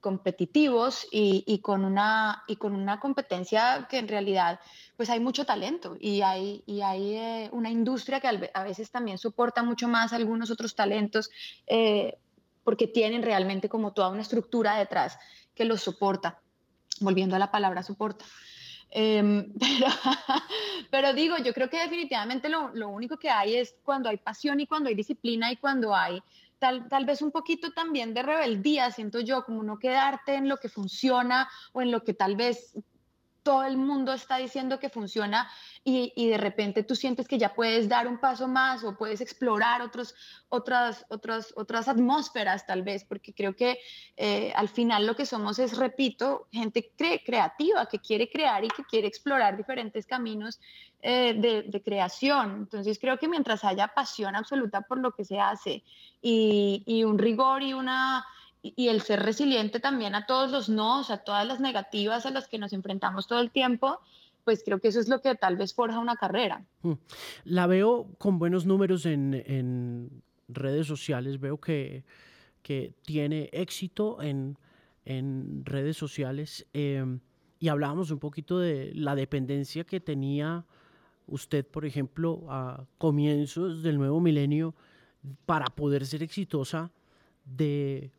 [0.00, 4.60] competitivos y, con una, y con una competencia que en realidad
[4.98, 9.16] pues hay mucho talento y hay, y hay eh, una industria que a veces también
[9.16, 11.30] soporta mucho más algunos otros talentos
[11.68, 12.18] eh,
[12.64, 15.16] porque tienen realmente como toda una estructura detrás
[15.54, 16.40] que los soporta.
[16.98, 18.24] Volviendo a la palabra soporta.
[18.90, 19.52] Em,
[20.90, 24.58] pero, digo, yo creo que definitivamente lo, lo único que hay es cuando hay pasión
[24.58, 26.20] y cuando hay disciplina y cuando hay
[26.58, 30.56] tal, tal vez un poquito también de rebeldía, siento yo, como no quedarte en lo
[30.56, 32.74] que funciona o en lo que tal vez
[33.48, 35.48] todo el mundo está diciendo que funciona
[35.82, 39.22] y, y, de repente tú sientes que ya puedes dar un paso más o puedes
[39.22, 40.14] explorar otros,
[40.50, 43.78] otras, otras, otras atmósferas tal vez, porque creo que
[44.18, 46.92] eh, al final lo que somos es, repito, gente
[47.24, 50.60] creativa que quiere crear y que quiere explorar diferentes caminos
[51.00, 52.54] eh, de, de, creación.
[52.54, 55.82] Entonces creo que mientras haya pasión absoluta por lo que se hace
[56.20, 58.26] y, y un rigor y una
[58.62, 62.48] y el ser resiliente también a todos los no, a todas las negativas a las
[62.48, 64.00] que nos enfrentamos todo el tiempo,
[64.44, 66.64] pues creo que eso es lo que tal vez forja una carrera.
[66.82, 66.92] Mm.
[67.44, 72.04] La veo con buenos números en, redes sociales, veo que,
[72.62, 74.56] que tiene éxito en,
[75.64, 77.20] redes sociales em,
[77.58, 80.66] y hablábamos un poquito de la dependencia que tenía
[81.26, 84.74] usted, por ejemplo, a comienzos del nuevo milenio
[85.46, 86.90] para poder ser exitosa
[87.56, 88.12] de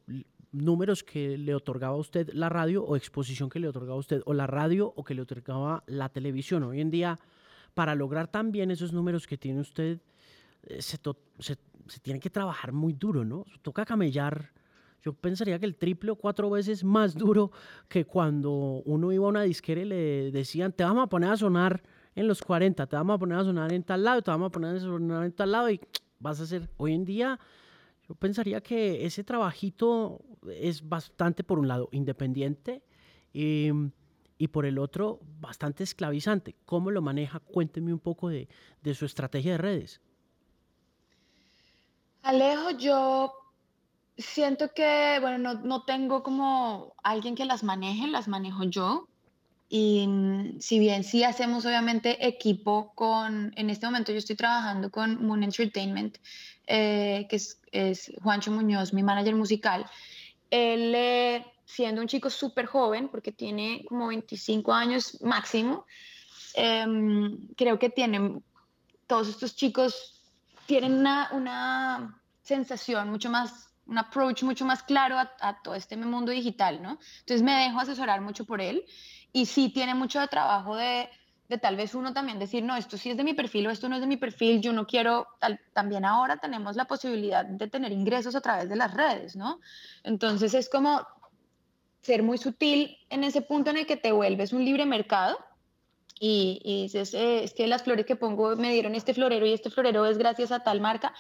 [0.51, 4.21] números que le otorgaba a usted la radio o exposición que le otorgaba a usted
[4.25, 6.63] o la radio o que le otorgaba la televisión.
[6.63, 7.19] Hoy en día,
[7.73, 10.01] para lograr también esos números que tiene usted,
[10.63, 10.97] eh, se,
[11.39, 11.55] se,
[12.01, 13.45] tiene que trabajar muy duro, ¿no?
[13.61, 14.51] Toca camellar.
[15.01, 17.51] Yo pensaría que el triple o cuatro veces más duro
[17.87, 21.37] que cuando uno iba a una disquera y le decían, te vamos a poner a
[21.37, 21.81] sonar
[22.15, 24.51] en los 40, te vamos a poner a sonar en tal lado, te vamos a
[24.51, 25.79] poner a sonar en tal lado y
[26.19, 26.69] vas a hacer.
[26.75, 27.39] Hoy en día
[28.09, 32.81] yo pensaría que ese trabajito es bastante, por un lado, independiente
[33.31, 33.71] y,
[34.51, 36.55] por el otro, bastante esclavizante.
[36.65, 37.39] ¿Cómo lo maneja?
[37.39, 38.47] Cuénteme un poco de,
[38.95, 40.01] su estrategia de redes.
[42.23, 43.31] Alejo, yo
[44.17, 49.07] siento que, bueno, no, no, tengo como alguien que las maneje, las manejo yo.
[49.69, 54.89] Y mm, si bien sí hacemos obviamente equipo con, en este momento yo estoy trabajando
[54.89, 56.17] con Moon Entertainment,
[56.69, 59.85] eh, que es, Juancho Muñoz, mi manager musical.
[60.51, 65.85] Él, eh, siendo un chico súper joven, porque tiene como 25 años máximo,
[66.53, 68.43] em, creo que tienen,
[69.07, 70.21] todos estos chicos
[70.67, 76.31] tienen una, una sensación mucho más un approach mucho más claro a, todo este mundo
[76.31, 76.99] digital, ¿no?
[77.21, 78.85] Entonces me dejo asesorar mucho por él
[79.33, 81.09] y sí tiene mucho de trabajo de,
[81.49, 83.89] de tal vez uno también decir, no, esto sí es de mi perfil o esto
[83.89, 85.27] no es de mi perfil, yo no quiero,
[85.73, 89.59] también ahora tenemos la posibilidad de tener ingresos a través de las redes, ¿no?
[90.03, 91.05] Entonces es como
[92.01, 95.39] ser muy sutil en ese punto en el que te vuelves un libre mercado
[96.19, 99.53] y, y dices, eh, es que las flores que pongo me dieron este florero y
[99.53, 101.15] este florero es gracias a tal marca.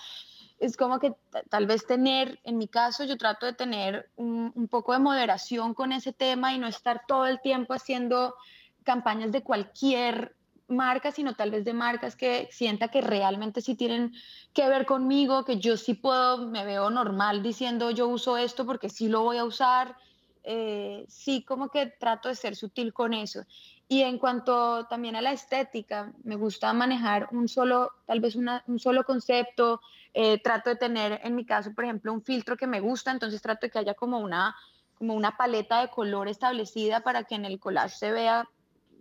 [0.59, 1.13] Es como que
[1.49, 5.73] tal vez tener, en mi caso, yo trato de tener un, un poco de moderación
[5.73, 8.35] con ese tema y no estar todo el tiempo haciendo
[8.83, 10.35] campañas de cualquier
[10.69, 14.13] marca, sino tal vez de marcas que sienta que realmente sí tienen
[14.53, 18.89] que ver conmigo, que yo sí puedo, me veo normal diciendo yo uso esto porque
[18.89, 19.95] sí lo voy a usar.
[20.43, 23.43] Eh, sí, como que trato de ser sutil con eso.
[23.87, 28.79] Y en cuanto también a la estética, me gusta manejar un solo, tal vez un
[28.79, 29.81] solo concepto.
[30.13, 33.41] Eh, trato de tener, en mi caso, por ejemplo, un filtro que me gusta, entonces
[33.41, 34.55] trato de que haya como una,
[34.95, 38.49] como una paleta de color establecida para que en el collage se vea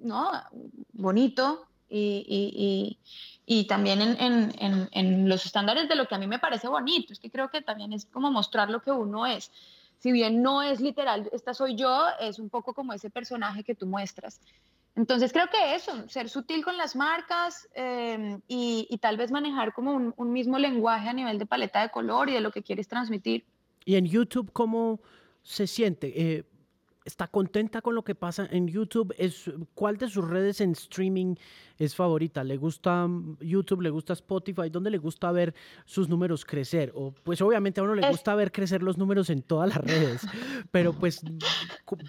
[0.00, 0.30] ¿no?
[0.92, 2.98] bonito y,
[3.68, 7.12] también en, los estándares de lo que a mí me parece bonito.
[7.12, 9.50] Es que creo que también es como mostrar lo que uno es.
[9.98, 13.74] Si bien no es literal, esta soy yo, es un poco como ese personaje que
[13.74, 14.40] tú muestras.
[14.94, 19.92] Entonces creo que eso, ser sutil con las marcas em, y, tal vez manejar como
[19.92, 22.88] un, un, mismo lenguaje a nivel de paleta de color y de lo que quieres
[22.88, 23.44] transmitir.
[23.84, 25.00] ¿Y en YouTube cómo
[25.42, 26.12] se siente?
[26.20, 26.44] Eh,
[27.08, 29.14] está contenta con lo que pasa en YouTube.
[29.18, 31.34] Es, ¿Cuál de sus redes en streaming
[31.78, 32.44] es favorita?
[32.44, 33.80] ¿Le gusta mm, YouTube?
[33.80, 34.68] ¿Le gusta Spotify?
[34.70, 35.54] ¿Dónde le gusta ver
[35.86, 36.92] sus números crecer?
[36.94, 40.22] O, pues obviamente a uno le gusta ver crecer los números en todas las redes,
[40.70, 41.22] pero pues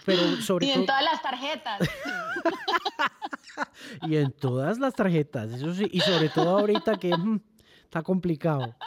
[0.05, 1.79] pero sobre y en todas las tarjetas.
[4.01, 7.39] y en todas las tarjetas, eso sí, y sobre todo ahorita que mm,
[7.83, 8.75] está complicado.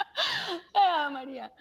[0.75, 1.53] Ah, María.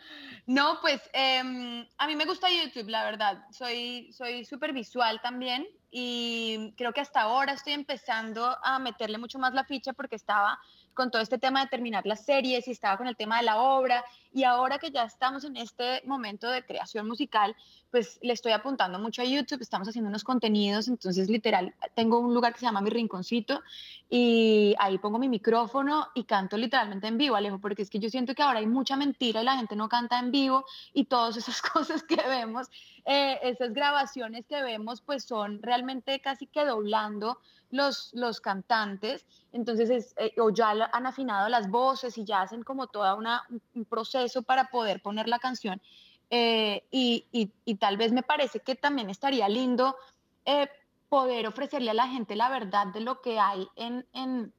[0.47, 3.45] No, pues em, a mí me gusta YouTube, la verdad.
[3.51, 9.39] Soy soy súper visual también y creo que hasta ahora estoy empezando a meterle mucho
[9.39, 10.59] más la ficha porque estaba
[10.93, 13.61] con todo este tema de terminar las series y estaba con el tema de la
[13.61, 17.55] obra y ahora que ya estamos en este momento de creación musical,
[17.89, 22.33] pues le estoy apuntando mucho a YouTube, estamos haciendo unos contenidos, entonces literal, tengo un
[22.33, 23.61] lugar que se llama Mi Rinconcito
[24.09, 28.09] y ahí pongo mi micrófono y canto literalmente en vivo, Alejo, porque es que yo
[28.09, 31.35] siento que ahora hay mucha mentira y la gente no canta en vivo y todas
[31.35, 32.69] esas cosas que vemos,
[33.05, 37.39] eh, esas grabaciones que vemos, pues son realmente casi que doblando
[37.71, 42.63] los, los cantantes, entonces es, eh, o ya han afinado las voces y ya hacen
[42.63, 45.81] como todo un proceso para poder poner la canción.
[46.29, 47.25] Eh, y,
[47.65, 49.97] y, tal vez me parece que también estaría lindo
[50.45, 50.69] eh,
[51.09, 54.53] poder ofrecerle a la gente la verdad de lo que hay en, en,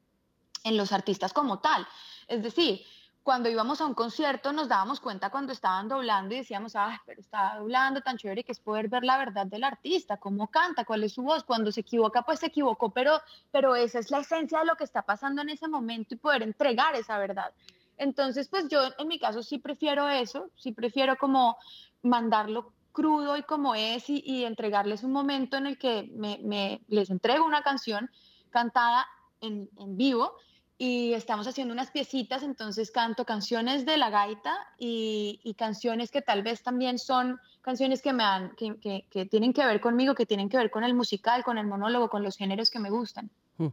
[0.65, 1.87] en los artistas como tal.
[2.29, 2.83] Es decir,
[3.23, 7.21] cuando íbamos a un concierto nos dábamos cuenta cuando estaban doblando y decíamos, ah, pero
[7.21, 11.05] está doblando tan chévere que es poder ver la verdad del artista, cómo canta, cuál
[11.05, 13.21] es su voz, cuando se equivoca, pues se equivocó, pero,
[13.53, 16.43] pero esa es la esencia de lo que está pasando en ese momento y poder
[16.43, 17.53] entregar esa verdad.
[17.97, 21.57] Entonces, pues yo en mi caso sí prefiero eso, sí prefiero como
[22.03, 27.47] mandarlo crudo y como es y, entregarles un momento en el que me, les entrego
[27.47, 28.11] una canción
[28.51, 29.07] cantada
[29.41, 30.37] en, en vivo
[30.85, 36.43] y estamos haciendo unas piecitas, entonces canto canciones de la gaita y, canciones que tal
[36.43, 40.49] vez también son canciones que me han, que, que, tienen que ver conmigo, que tienen
[40.49, 43.31] que ver con el musical, con el monólogo, con los géneros que me gustan.
[43.59, 43.69] Hmm.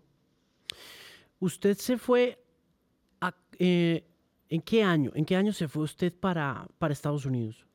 [1.40, 2.46] Usted se fue
[3.22, 4.08] a, eh,
[4.48, 5.12] ¿en qué año?
[5.16, 7.66] ¿En qué año se fue usted para, para Estados Unidos?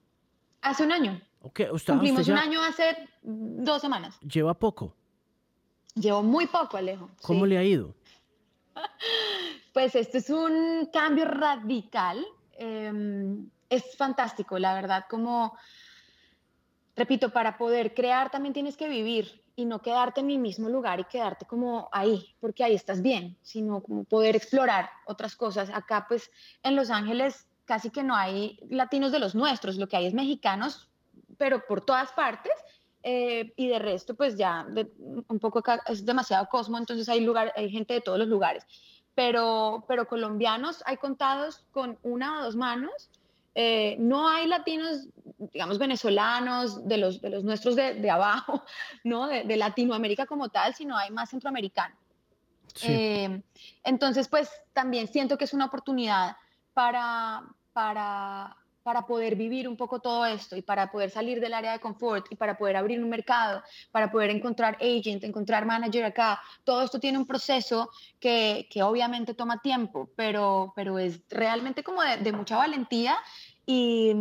[0.62, 1.20] Hace un año.
[1.40, 4.16] Okay, Cumplimos un año hace dos semanas.
[4.20, 4.94] ¿Lleva poco?
[5.96, 7.10] Llevo muy poco, Alejo.
[7.20, 7.96] ¿Cómo le ha ido?
[9.72, 12.24] Pues esto es un cambio radical.
[12.52, 15.56] Em, es fantástico, la verdad, como,
[16.94, 21.00] repito, para poder crear también tienes que vivir y no quedarte en mi mismo lugar
[21.00, 25.70] y quedarte como ahí, porque ahí estás bien, sino como poder explorar otras cosas.
[25.70, 26.30] Acá, pues,
[26.62, 30.14] en Los Ángeles casi que no hay latinos de los nuestros, lo que hay es
[30.14, 30.88] mexicanos,
[31.38, 32.52] pero por todas partes
[33.06, 34.66] eh, y de resto, pues ya
[35.28, 38.66] un poco acá es demasiado cosmo, entonces hay, lugar, hay gente de todos los lugares.
[39.14, 43.10] Pero, pero colombianos hay contados con una o dos manos.
[43.54, 45.06] Eh, no hay latinos,
[45.38, 48.64] digamos, venezolanos, de los, de los nuestros de, de abajo,
[49.04, 49.28] ¿no?
[49.28, 51.98] De, de, Latinoamérica como tal, sino hay más centroamericanos.
[52.82, 53.42] Eh,
[53.84, 56.36] entonces, pues también siento que es una oportunidad
[56.72, 57.42] para,
[57.74, 61.80] para para poder vivir un poco todo esto y para poder salir del área de
[61.80, 66.40] confort y para poder abrir un mercado, para poder encontrar agent, encontrar manager acá.
[66.64, 72.02] Todo esto tiene un proceso que, que obviamente toma tiempo, pero, pero es realmente como
[72.02, 73.16] de, de mucha valentía
[73.66, 74.12] y,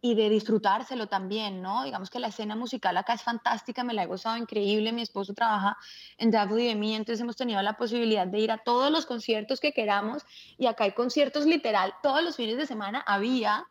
[0.00, 1.84] y, de disfrutárselo también, ¿no?
[1.84, 5.34] Digamos que la escena musical acá es fantástica, me la he gozado increíble, mi esposo
[5.34, 5.76] trabaja
[6.16, 10.22] en WME, entonces hemos tenido la posibilidad de ir a todos los conciertos que queramos
[10.56, 13.66] y acá hay conciertos literal, todos los fines de semana había,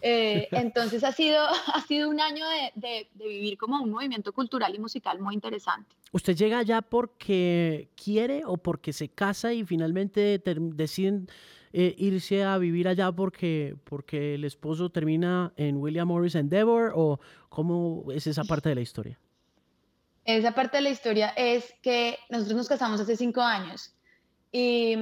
[0.00, 1.42] eh, entonces ha sido,
[1.74, 5.34] ha sido un año de, de, de, vivir como un movimiento cultural y musical muy
[5.34, 5.94] interesante.
[6.10, 11.28] ¿Usted llega allá porque quiere o porque se casa y finalmente deciden
[11.72, 17.20] eh, irse a vivir allá porque, porque el esposo termina en William Morris Endeavor o
[17.48, 19.18] cómo es esa parte de la historia?
[20.24, 23.94] Esa parte de la historia es que nosotros nos casamos hace cinco años
[24.52, 24.94] y,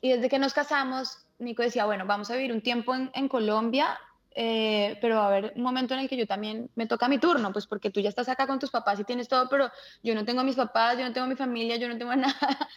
[0.00, 3.28] y desde que nos casamos, Nico decía, bueno, vamos a vivir un tiempo en, en
[3.28, 3.98] Colombia,
[4.36, 7.18] eh, pero va a haber un momento en el que yo también me toca mi
[7.18, 9.70] turno, pues porque tú ya estás acá con tus papás y tienes todo, pero
[10.02, 12.10] yo no tengo a mis papás, yo no tengo a mi familia, yo no tengo
[12.10, 12.68] a nada.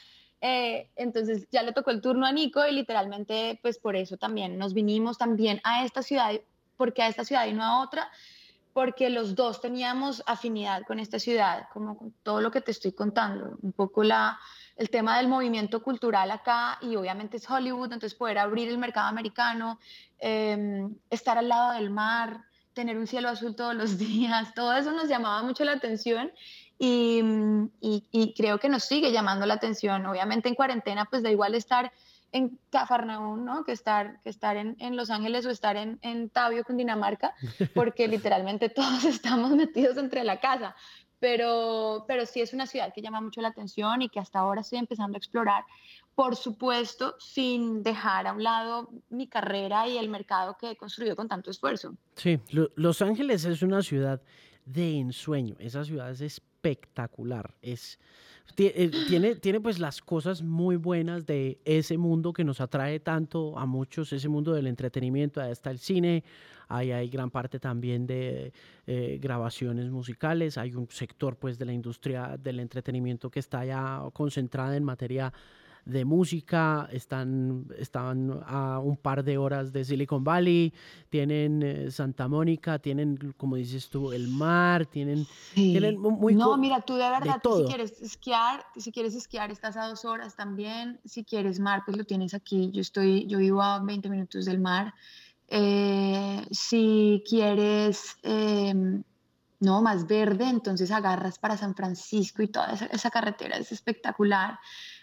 [0.42, 4.58] Eh, entonces ya le tocó el turno a Nico y literalmente pues por eso también
[4.60, 6.32] nos vinimos también a esta ciudad,
[6.76, 8.12] porque a esta ciudad y no a otra,
[8.78, 12.92] porque los dos teníamos afinidad con esta ciudad, como con todo lo que te estoy
[12.92, 14.40] contando, un poco la,
[14.76, 19.08] el tema del movimiento cultural acá y obviamente es Hollywood, entonces poder abrir el mercado
[19.08, 19.80] americano,
[20.20, 24.92] em, estar al lado del mar, tener un cielo azul todos los días, todo eso
[24.92, 26.32] nos llamaba mucho la atención
[26.80, 30.06] Mm, y, y, creo que nos sigue llamando la atención.
[30.06, 31.92] Obviamente en cuarentena pues da igual estar
[32.32, 33.64] en Cafarnaún, ¿no?
[33.64, 37.34] Que estar, que estar en, en Los Ángeles o estar en, en Tabio, Cundinamarca,
[37.74, 40.76] porque literalmente todos estamos metidos entre la casa.
[41.20, 44.62] Pero, pero sí es una ciudad que llama mucho la atención y que hasta ahora
[44.62, 45.64] estoy empezando a explorar.
[46.14, 51.16] Por supuesto, sin dejar a un lado mi carrera y el mercado que he construido
[51.16, 51.96] con tanto esfuerzo.
[52.16, 54.22] Sí, Los Ángeles es una ciudad
[54.66, 55.56] de ensueño.
[55.58, 57.54] Esa ciudad es espectacular.
[57.62, 58.00] Es,
[58.58, 63.58] eh, tiene, tiene pues las cosas muy buenas de ese mundo que nos atrae tanto
[63.58, 65.42] a muchos, ese mundo del entretenimiento.
[65.42, 66.24] Ahí está el cine,
[66.68, 68.52] ahí hay gran parte también de
[68.86, 74.02] eh, grabaciones musicales, hay un sector pues de la industria del entretenimiento que está ya
[74.14, 75.32] concentrada en materia
[75.88, 80.74] de música, están, están a un par de horas de Silicon Valley,
[81.10, 86.36] tienen eh, Santa Mónica, tienen, como dices tú, el mar, tienen, tienen muy...
[86.36, 90.36] No, mira, tú de verdad, si quieres esquiar, si quieres esquiar, estás a dos horas
[90.36, 94.46] también, si quieres mar, pues lo tienes aquí, yo estoy, yo vivo a 20 minutos
[94.46, 94.94] del mar,
[95.48, 98.18] eh, si quieres...
[98.24, 99.04] Em,
[99.60, 104.60] no, más verde, entonces agarras para San Francisco y toda esa, esa carretera es espectacular.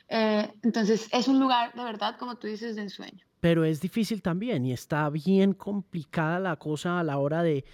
[0.09, 3.25] Eh, entonces es un lugar de verdad, como tú dices, de ensueño.
[3.41, 7.65] Pero es difícil también y está bien complicada la cosa a la hora de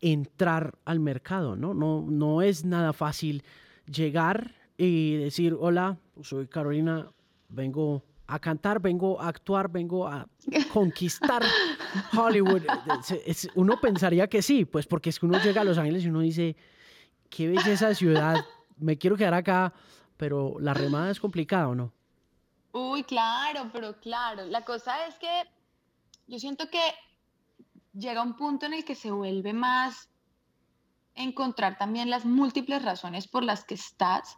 [0.00, 1.74] entrar al mercado, ¿no?
[1.74, 3.42] No, no es nada fácil
[3.86, 7.10] llegar y decir, hola, soy Carolina,
[7.48, 10.28] vengo a cantar, vengo a actuar, vengo a
[10.72, 11.42] conquistar
[12.16, 12.62] Hollywood.
[13.54, 16.20] uno pensaría que sí, pues porque es que uno llega a Los Ángeles y uno
[16.20, 16.54] dice,
[17.30, 18.36] qué belleza de ciudad,
[18.76, 19.72] me quiero quedar acá
[20.18, 21.92] pero la remada es complicada, ¿o no?
[22.72, 24.44] Uy, claro, pero claro.
[24.44, 25.28] La cosa es que
[26.26, 26.80] yo siento que
[27.94, 30.10] llega un punto en el que se vuelve más
[31.14, 34.36] encontrar también las múltiples razones por las que estás.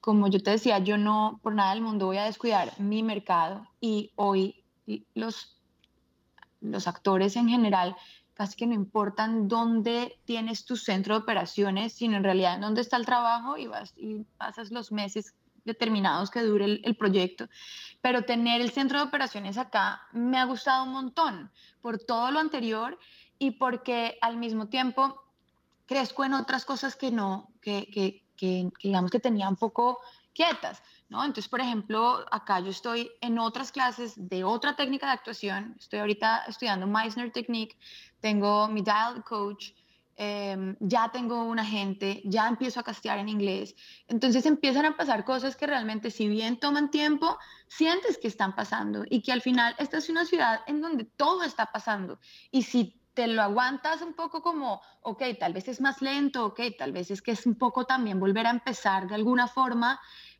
[0.00, 3.66] Como yo te decía, yo no por nada del mundo voy a descuidar mi mercado
[3.80, 4.64] y hoy
[5.14, 5.60] los,
[6.60, 7.96] los actores en general
[8.36, 12.82] casi que no importan dónde tienes tu centro de operaciones, sino en realidad en dónde
[12.82, 15.34] está el trabajo y, vas, y pasas los meses
[15.64, 17.48] determinados que dure el, el, proyecto.
[18.02, 22.38] Pero tener el centro de operaciones acá me ha gustado un montón por todo lo
[22.38, 22.98] anterior
[23.38, 25.24] y porque al mismo tiempo
[25.86, 29.98] crezco en otras cosas que no, que, que, que, digamos que tenía un poco
[30.34, 30.82] quietas.
[31.08, 31.24] ¿No?
[31.24, 35.76] Entonces, por ejemplo, acá yo estoy en otras clases de otra técnica de actuación.
[35.78, 37.76] Estoy ahorita estudiando Meissner Technique,
[38.20, 39.70] tengo mi dial coach,
[40.16, 43.76] em, ya tengo un agente, ya empiezo a castear en inglés.
[44.08, 47.38] Entonces empiezan a pasar cosas que realmente, si bien toman tiempo,
[47.68, 51.42] sientes que están pasando y que al final esta es una ciudad en donde todo
[51.42, 52.18] está pasando.
[52.50, 56.60] Y si te lo aguantas un poco como, ok, tal vez es más lento, ok,
[56.78, 59.98] tal vez es que es un poco también volver a empezar de alguna forma,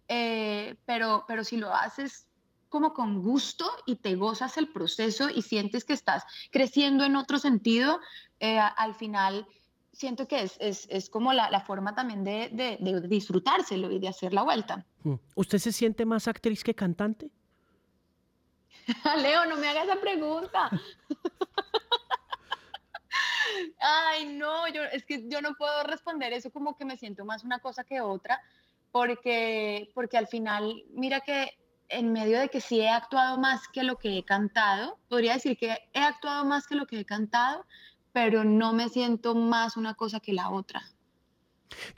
[0.09, 2.29] eh, pero, pero si lo haces
[2.69, 7.39] como con gusto y te gozas el proceso y sientes que estás creciendo en otro
[7.39, 8.01] sentido,
[8.41, 9.47] eh, al final
[9.93, 13.99] siento que es, es, es como la, la, forma también de, de, de, disfrutárselo y
[13.99, 14.85] de hacer la vuelta.
[15.05, 15.15] Mm.
[15.35, 17.31] ¿Usted se siente más actriz que cantante?
[19.23, 20.71] Leo, no me hagas esa pregunta.
[23.81, 27.43] Ay, no, yo, es que yo no puedo responder eso como que me siento más
[27.43, 28.41] una cosa que otra
[28.97, 31.51] porque, porque al final, mira que
[31.91, 35.59] en medio de que sí he actuado más que lo que he cantado, podría decir
[35.59, 37.67] que he actuado más que lo que he cantado,
[38.15, 40.83] pero no me siento más una cosa que la otra.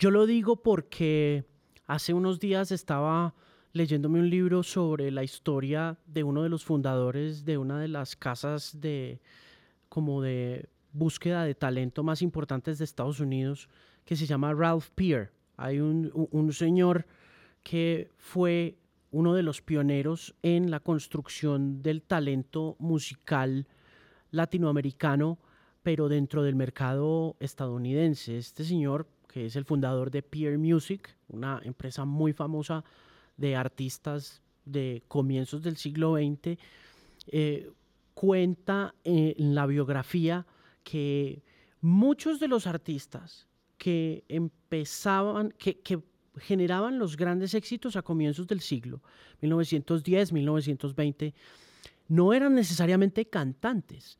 [0.01, 1.44] Yo lo digo porque
[1.86, 3.32] hace unos días estaba
[3.72, 8.16] leyéndome un libro sobre la historia de uno de los fundadores de una de las
[8.16, 9.20] casas de
[9.88, 13.68] como de búsqueda de talento más importantes de Estados Unidos
[14.05, 15.38] que se llama Ralph Peer.
[15.59, 17.04] Hay un, señor
[17.64, 18.78] que fue
[19.11, 23.66] uno de los pioneros en la construcción del talento musical
[24.30, 25.38] latinoamericano,
[25.82, 28.38] pero dentro del mercado estadounidense.
[28.38, 32.84] Este señor, que es el fundador de Peer Music, una empresa muy famosa
[33.36, 36.56] de artistas de comienzos del siglo XX,
[37.26, 37.72] eh,
[38.14, 40.46] cuenta en la biografía
[40.84, 41.42] que
[41.80, 43.47] muchos de los artistas
[43.79, 45.81] que empezaban, que,
[46.37, 49.03] generaban los grandes éxitos a comienzos del siglo,
[49.41, 51.35] 1910, 1920,
[52.09, 54.18] no eran necesariamente cantantes.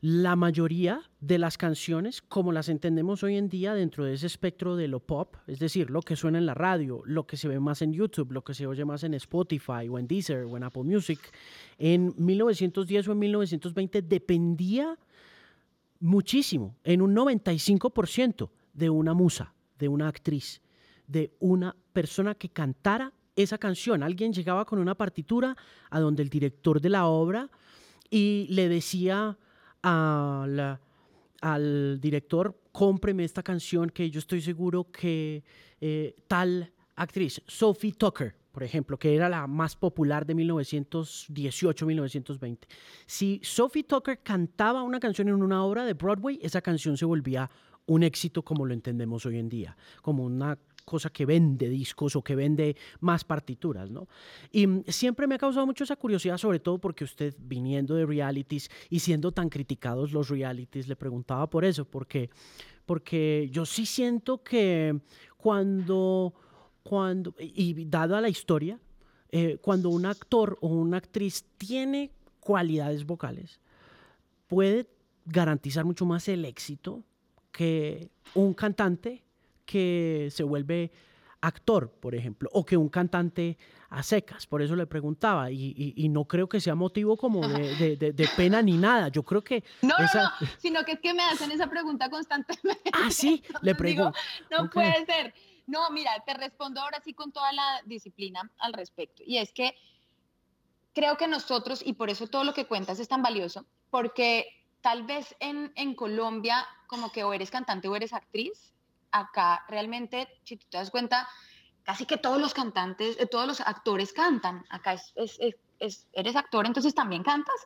[0.00, 4.74] La mayoría de las canciones, como las entendemos hoy en día dentro de ese espectro
[4.74, 7.60] de lo pop, es decir, lo que suena en la radio, lo que se ve
[7.60, 10.64] más en YouTube, lo que se oye más en Spotify o en Deezer o en
[10.64, 11.20] Apple Music,
[11.78, 14.98] en 1910 o en 1920 dependía
[16.00, 20.62] muchísimo, en un 95%, de una musa, de una actriz,
[21.06, 24.02] de una persona que cantara esa canción.
[24.02, 25.56] Alguien llegaba con una partitura
[25.90, 27.50] a donde el director de la obra
[28.10, 29.38] y le decía
[29.82, 30.78] al
[32.00, 35.42] director, cómpreme esta canción que yo estoy seguro que
[35.80, 42.58] eh, tal actriz, Sophie Tucker, por ejemplo, que era la más popular de 1918-1920.
[43.06, 47.50] Si Sophie Tucker cantaba una canción en una obra de Broadway, esa canción se volvía
[47.86, 52.22] un éxito como lo entendemos hoy en día, como una cosa que vende discos o
[52.22, 54.08] que vende más partituras, ¿no?
[54.50, 58.06] Y mm, siempre me ha causado mucho esa curiosidad, sobre todo porque usted viniendo de
[58.06, 62.30] realities y siendo tan criticados los realities, le preguntaba por eso, porque,
[62.86, 65.00] porque yo sí siento que
[65.36, 66.34] cuando,
[66.82, 68.78] cuando y dada la historia,
[69.30, 72.10] eh, cuando un actor o una actriz tiene
[72.40, 73.60] cualidades vocales,
[74.46, 74.88] puede
[75.24, 77.04] garantizar mucho más el éxito
[77.52, 79.22] que un cantante
[79.64, 80.90] que se vuelve
[81.42, 83.58] actor, por ejemplo, o que un cantante
[83.90, 84.46] a secas.
[84.46, 89.08] Por eso le preguntaba, y, no creo que sea motivo como de, pena ni nada.
[89.08, 89.62] Yo creo que...
[89.82, 92.90] No, no, no, sino que es que me hacen esa pregunta constantemente.
[92.92, 94.16] Ah, sí, le pregunto.
[94.50, 95.34] No puede ser.
[95.66, 99.22] No, mira, te respondo ahora sí con toda la disciplina al respecto.
[99.26, 99.74] Y es que
[100.94, 104.46] creo que nosotros, y por eso todo lo que cuentas es tan valioso, porque
[104.80, 108.74] tal vez en, en Colombia como que o eres cantante o eres actriz,
[109.12, 111.26] acá realmente, si tú te das cuenta,
[111.84, 114.66] casi que todos los cantantes, eh, todos los actores cantan.
[114.68, 117.56] Acá es, es, eres actor, entonces también cantas,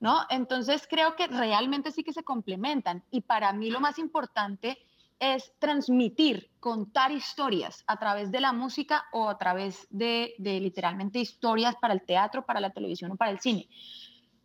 [0.00, 0.20] ¿no?
[0.28, 3.02] Entonces creo que realmente sí que se complementan.
[3.10, 4.76] Y para mí lo más importante
[5.18, 11.20] es transmitir, contar historias a través de la música o a través de, de literalmente
[11.20, 13.66] historias para el teatro, para la televisión o para el cine.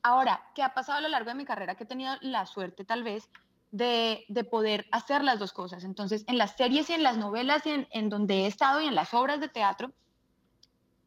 [0.02, 1.76] Ahora, ¿qué ha pasado a lo largo de mi carrera?
[1.76, 3.30] Que he tenido la suerte tal vez
[3.74, 5.84] de, poder hacer las dos cosas.
[5.84, 8.96] Entonces, en las series y en las novelas y en, donde he estado y en
[8.96, 9.92] las obras de teatro,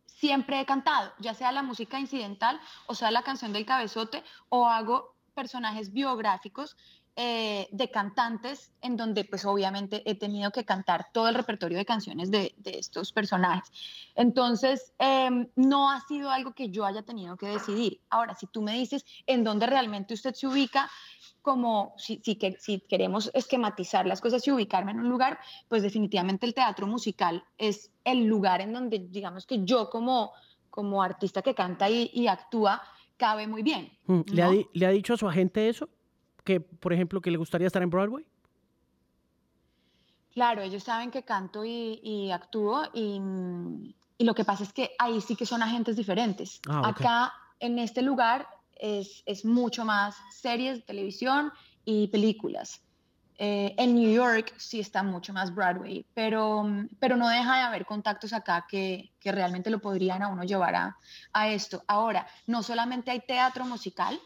[0.06, 4.66] siempre he cantado, ya sea la música incidental o sea la canción del cabezote o
[4.66, 6.76] hago personajes biográficos
[7.18, 11.86] eh, de cantantes en donde pues obviamente he tenido que cantar todo el repertorio de
[11.86, 13.72] canciones de, estos personajes.
[14.14, 18.02] Entonces, em, no ha sido algo que yo haya tenido que decidir.
[18.10, 20.90] Ahora, si tú me dices en dónde realmente usted se ubica,
[21.40, 25.38] como si, si, si queremos esquematizar las cosas y ubicarme en un lugar,
[25.68, 30.32] pues definitivamente el teatro musical es el lugar en donde, digamos que yo como,
[30.68, 32.82] como artista que canta y, actúa,
[33.16, 33.90] cabe muy bien.
[34.04, 35.88] Mm, ¿Le, ha, ¿Le ha dicho a su agente eso?
[36.46, 38.24] Que, por ejemplo, que le gustaría estar en Broadway?
[40.32, 43.20] Claro, ellos saben que canto y, actúo y,
[44.16, 46.60] y, lo que pasa es que ahí sí que son agentes diferentes.
[46.68, 51.52] Ah, Acá, en este lugar, es, es mucho más series televisión
[51.84, 52.80] y películas.
[53.38, 56.64] Eh, en New York sí está mucho más Broadway, pero,
[56.98, 60.74] pero no deja de haber contactos acá que, que realmente lo podrían a uno llevar
[60.74, 60.96] a,
[61.34, 61.82] a, esto.
[61.86, 64.18] Ahora, no solamente hay teatro musical,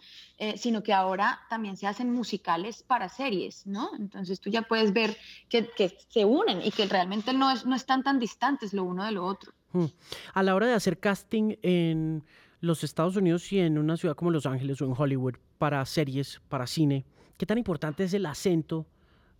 [0.42, 3.90] eh, sino que ahora también se hacen musicales para series, ¿no?
[3.98, 5.14] Entonces tú ya puedes ver
[5.50, 5.68] que,
[6.08, 9.26] se unen y que realmente no, es, no están tan distantes lo uno de lo
[9.26, 9.52] otro.
[9.72, 9.88] Hmm.
[10.32, 12.24] A la hora de hacer casting en
[12.62, 16.40] los Estados Unidos y en una ciudad como Los Ángeles o en Hollywood para series,
[16.48, 17.04] para cine,
[17.36, 18.86] ¿qué tan importante es el acento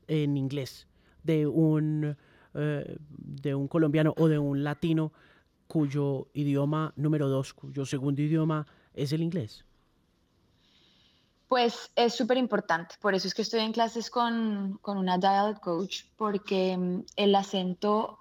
[0.07, 0.87] en inglés
[1.23, 2.15] de un,
[2.53, 5.15] eh, de un colombiano o de un latino
[5.67, 9.65] cuyo idioma número dos, cuyo segundo idioma es el inglés?
[11.51, 15.61] Pues es súper importante, por eso es que estoy en clases con, con una dialect
[15.61, 18.21] coach, porque mm, el acento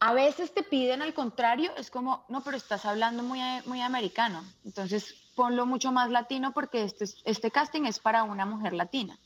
[0.00, 4.42] a veces te piden al contrario, es como, no, pero estás hablando muy, muy americano,
[4.64, 9.16] entonces ponlo mucho más latino porque este, este casting es para una mujer latina.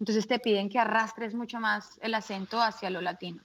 [0.00, 3.42] Entonces te piden que arrastres mucho más el acento hacia lo latino.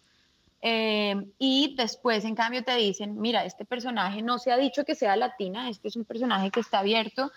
[0.61, 4.95] Eh, y después, en cambio, te dicen, mira, este personaje no se ha dicho que
[4.95, 7.29] sea latina, este es un personaje que está abierto.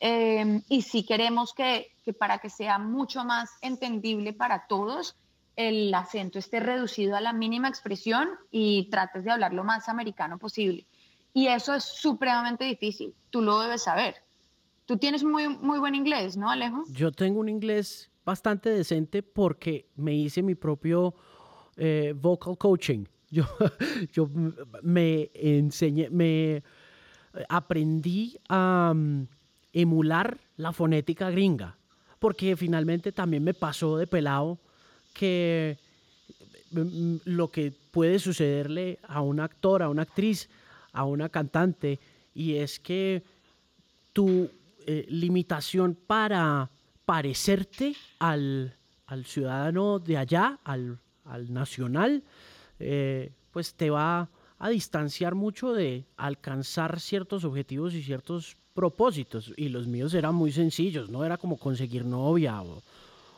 [0.00, 5.16] Eh, y si queremos que, que para que sea mucho más entendible para todos,
[5.56, 10.38] el acento esté reducido a la mínima expresión y trates de hablar lo más americano
[10.38, 10.86] posible.
[11.34, 14.16] Y eso es supremamente difícil, tú lo debes saber.
[14.86, 16.82] Tú tienes muy, muy buen inglés, ¿no, Alejo?
[16.88, 21.14] Yo tengo un inglés bastante decente porque me hice mi propio
[21.76, 23.04] eh, vocal coaching.
[23.30, 23.44] Yo,
[24.10, 24.28] yo
[24.82, 26.64] me enseñé, me
[27.48, 29.28] aprendí a mm,
[29.72, 31.76] emular la fonética gringa,
[32.18, 34.58] porque finalmente también me pasó de pelado
[35.14, 35.78] que
[36.70, 40.48] mm, lo que puede sucederle a un actor, a una actriz,
[40.92, 41.98] a una cantante,
[42.34, 43.22] y es que
[44.12, 44.50] tu
[44.86, 46.70] eh, limitación para
[47.04, 48.76] parecerte al,
[49.24, 50.98] ciudadano de allá, al,
[51.48, 52.22] nacional,
[52.78, 59.52] eh, pues te va a distanciar mucho de alcanzar ciertos objetivos y ciertos propósitos.
[59.56, 62.82] Y los míos eran muy sencillos, no era como conseguir novia o,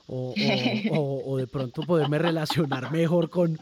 [0.09, 3.59] o, de pronto poderme relacionar mejor con,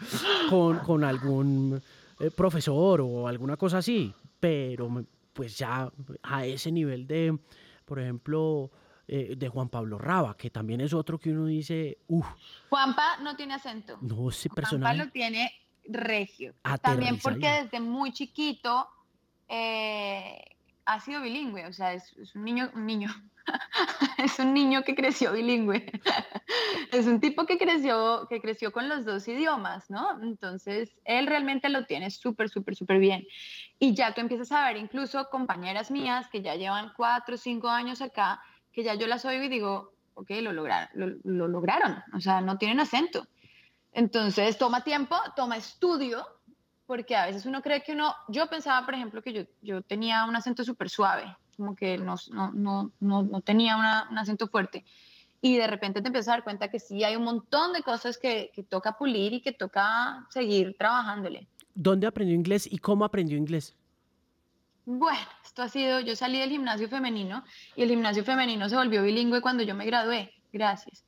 [0.49, 1.81] con, algún
[2.19, 5.91] eh, profesor o alguna cosa así, pero pues ya
[6.23, 7.39] a ese nivel de,
[7.85, 8.71] por ejemplo,
[9.07, 12.27] eh, de Juan Pablo Raba, que también es otro que uno dice, uff.
[12.69, 13.99] Juanpa no tiene acento.
[14.01, 14.97] No, ese personaje.
[14.97, 15.53] Juanpa lo tiene
[15.85, 16.55] regio.
[16.83, 18.89] También porque desde muy chiquito
[19.49, 20.50] eh,
[20.93, 23.09] ha sido bilingüe, o sea, es, un niño, un niño,
[24.19, 25.87] es un niño que creció bilingüe.
[26.93, 30.21] es un tipo que creció, que creció con los dos idiomas, ¿no?
[30.21, 33.25] Entonces, él realmente lo tiene súper, súper, súper bien.
[33.79, 37.69] Y ya tú empiezas a ver incluso compañeras mías que ya llevan cuatro o cinco
[37.69, 42.21] años acá, que ya yo las oigo y digo, ok, lo lograron, lo lograron, o
[42.21, 43.27] sea, no tienen acento.
[43.93, 46.25] Entonces, toma tiempo, toma estudio,
[46.91, 50.25] porque a veces uno cree que uno, yo pensaba, por ejemplo, que yo, yo tenía
[50.25, 54.85] un acento súper suave, como que no, no, no, no tenía un acento fuerte.
[55.41, 58.19] Y de repente te empiezas a dar cuenta que sí, hay un montón de cosas
[58.19, 61.47] que, que toca pulir y que toca seguir trabajándole.
[61.77, 63.77] ¿Dónde aprendió inglés y cómo aprendió inglés?
[64.85, 67.45] Bueno, esto ha sido, yo salí del gimnasio femenino
[67.77, 71.05] y el gimnasio femenino se volvió bilingüe cuando yo me gradué, gracias.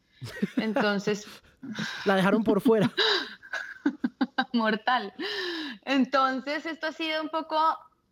[0.58, 1.26] Entonces...
[2.04, 2.92] La dejaron por fuera.
[4.52, 5.12] mortal.
[5.84, 7.56] Entonces, esto ha sido un poco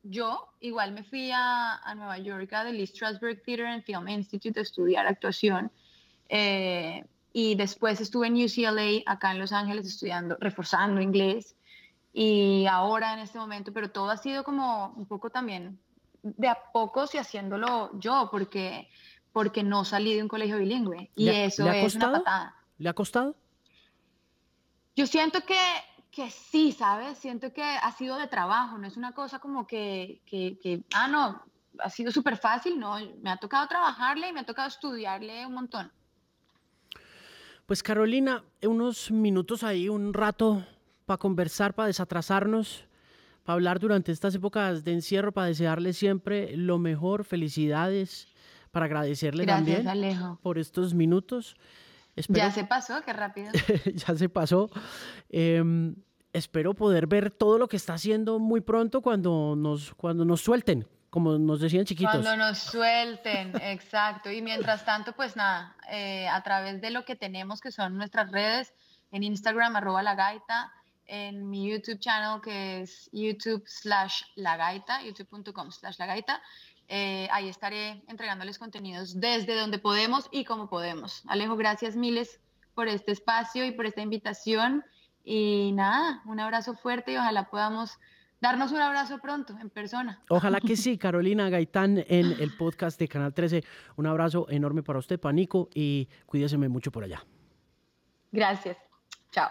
[0.03, 0.49] yo.
[0.61, 5.07] Igual me fui a, Nueva York, a Lee Strasberg Theater and Film Institute a estudiar
[5.07, 5.71] actuación.
[6.29, 11.57] Eh, y después estuve en UCLA, acá en Los Ángeles, estudiando, reforzando inglés.
[12.13, 15.79] Y ahora en este momento, pero todo ha sido como un poco también
[16.23, 18.89] de a pocos y haciéndolo yo, porque,
[19.33, 21.11] porque no salí de un colegio bilingüe.
[21.15, 22.57] Y eso es una patada.
[22.79, 23.37] ¿Le ha costado?
[25.01, 25.57] Yo siento que,
[26.11, 27.17] que sí, ¿sabes?
[27.17, 31.09] Siento que ha sido de trabajo, no es una cosa como que, que, que ah,
[31.09, 31.43] no,
[31.79, 35.55] ha sido súper fácil, no, me ha tocado trabajarle y me ha tocado estudiarle un
[35.55, 35.91] montón.
[37.65, 40.67] Pues Carolina, unos minutos ahí, un rato
[41.07, 42.85] para conversar, para desatrasarnos,
[43.43, 48.29] para hablar durante estas épocas de encierro, para desearle siempre lo mejor, felicidades,
[48.71, 49.87] para agradecerle también
[50.43, 51.57] por estos minutos
[52.29, 53.51] ya se pasó, qué rápido.
[53.95, 54.71] ya se pasó.
[55.29, 55.95] Em,
[56.33, 60.87] espero poder ver todo lo que está haciendo muy pronto cuando nos, cuando nos suelten,
[61.11, 62.13] como nos decían chiquitos.
[62.13, 64.31] Cuando nos suelten, exacto.
[64.31, 68.31] Y mientras tanto, pues nada, eh, a través de lo que tenemos, que son nuestras
[68.31, 68.73] redes,
[69.11, 70.73] en Instagram, arroba la gaita,
[71.07, 76.41] en mi YouTube channel, que es youtube slash la gaita, youtube.com slash la gaita,
[76.93, 81.23] eh, ahí estaré entregándoles contenidos desde donde podemos y como podemos.
[81.29, 82.41] Alejo, gracias miles
[82.75, 84.85] por este espacio y por esta invitación.
[85.23, 87.99] Y nada, un abrazo fuerte y ojalá podamos
[88.41, 90.21] darnos un abrazo pronto en persona.
[90.29, 93.63] Ojalá que sí, Carolina Gaitán en el podcast de Canal 13.
[93.95, 97.25] Un abrazo enorme para usted, Panico, y cuídeseme mucho por allá.
[98.33, 98.77] Gracias.
[99.31, 99.49] Chao.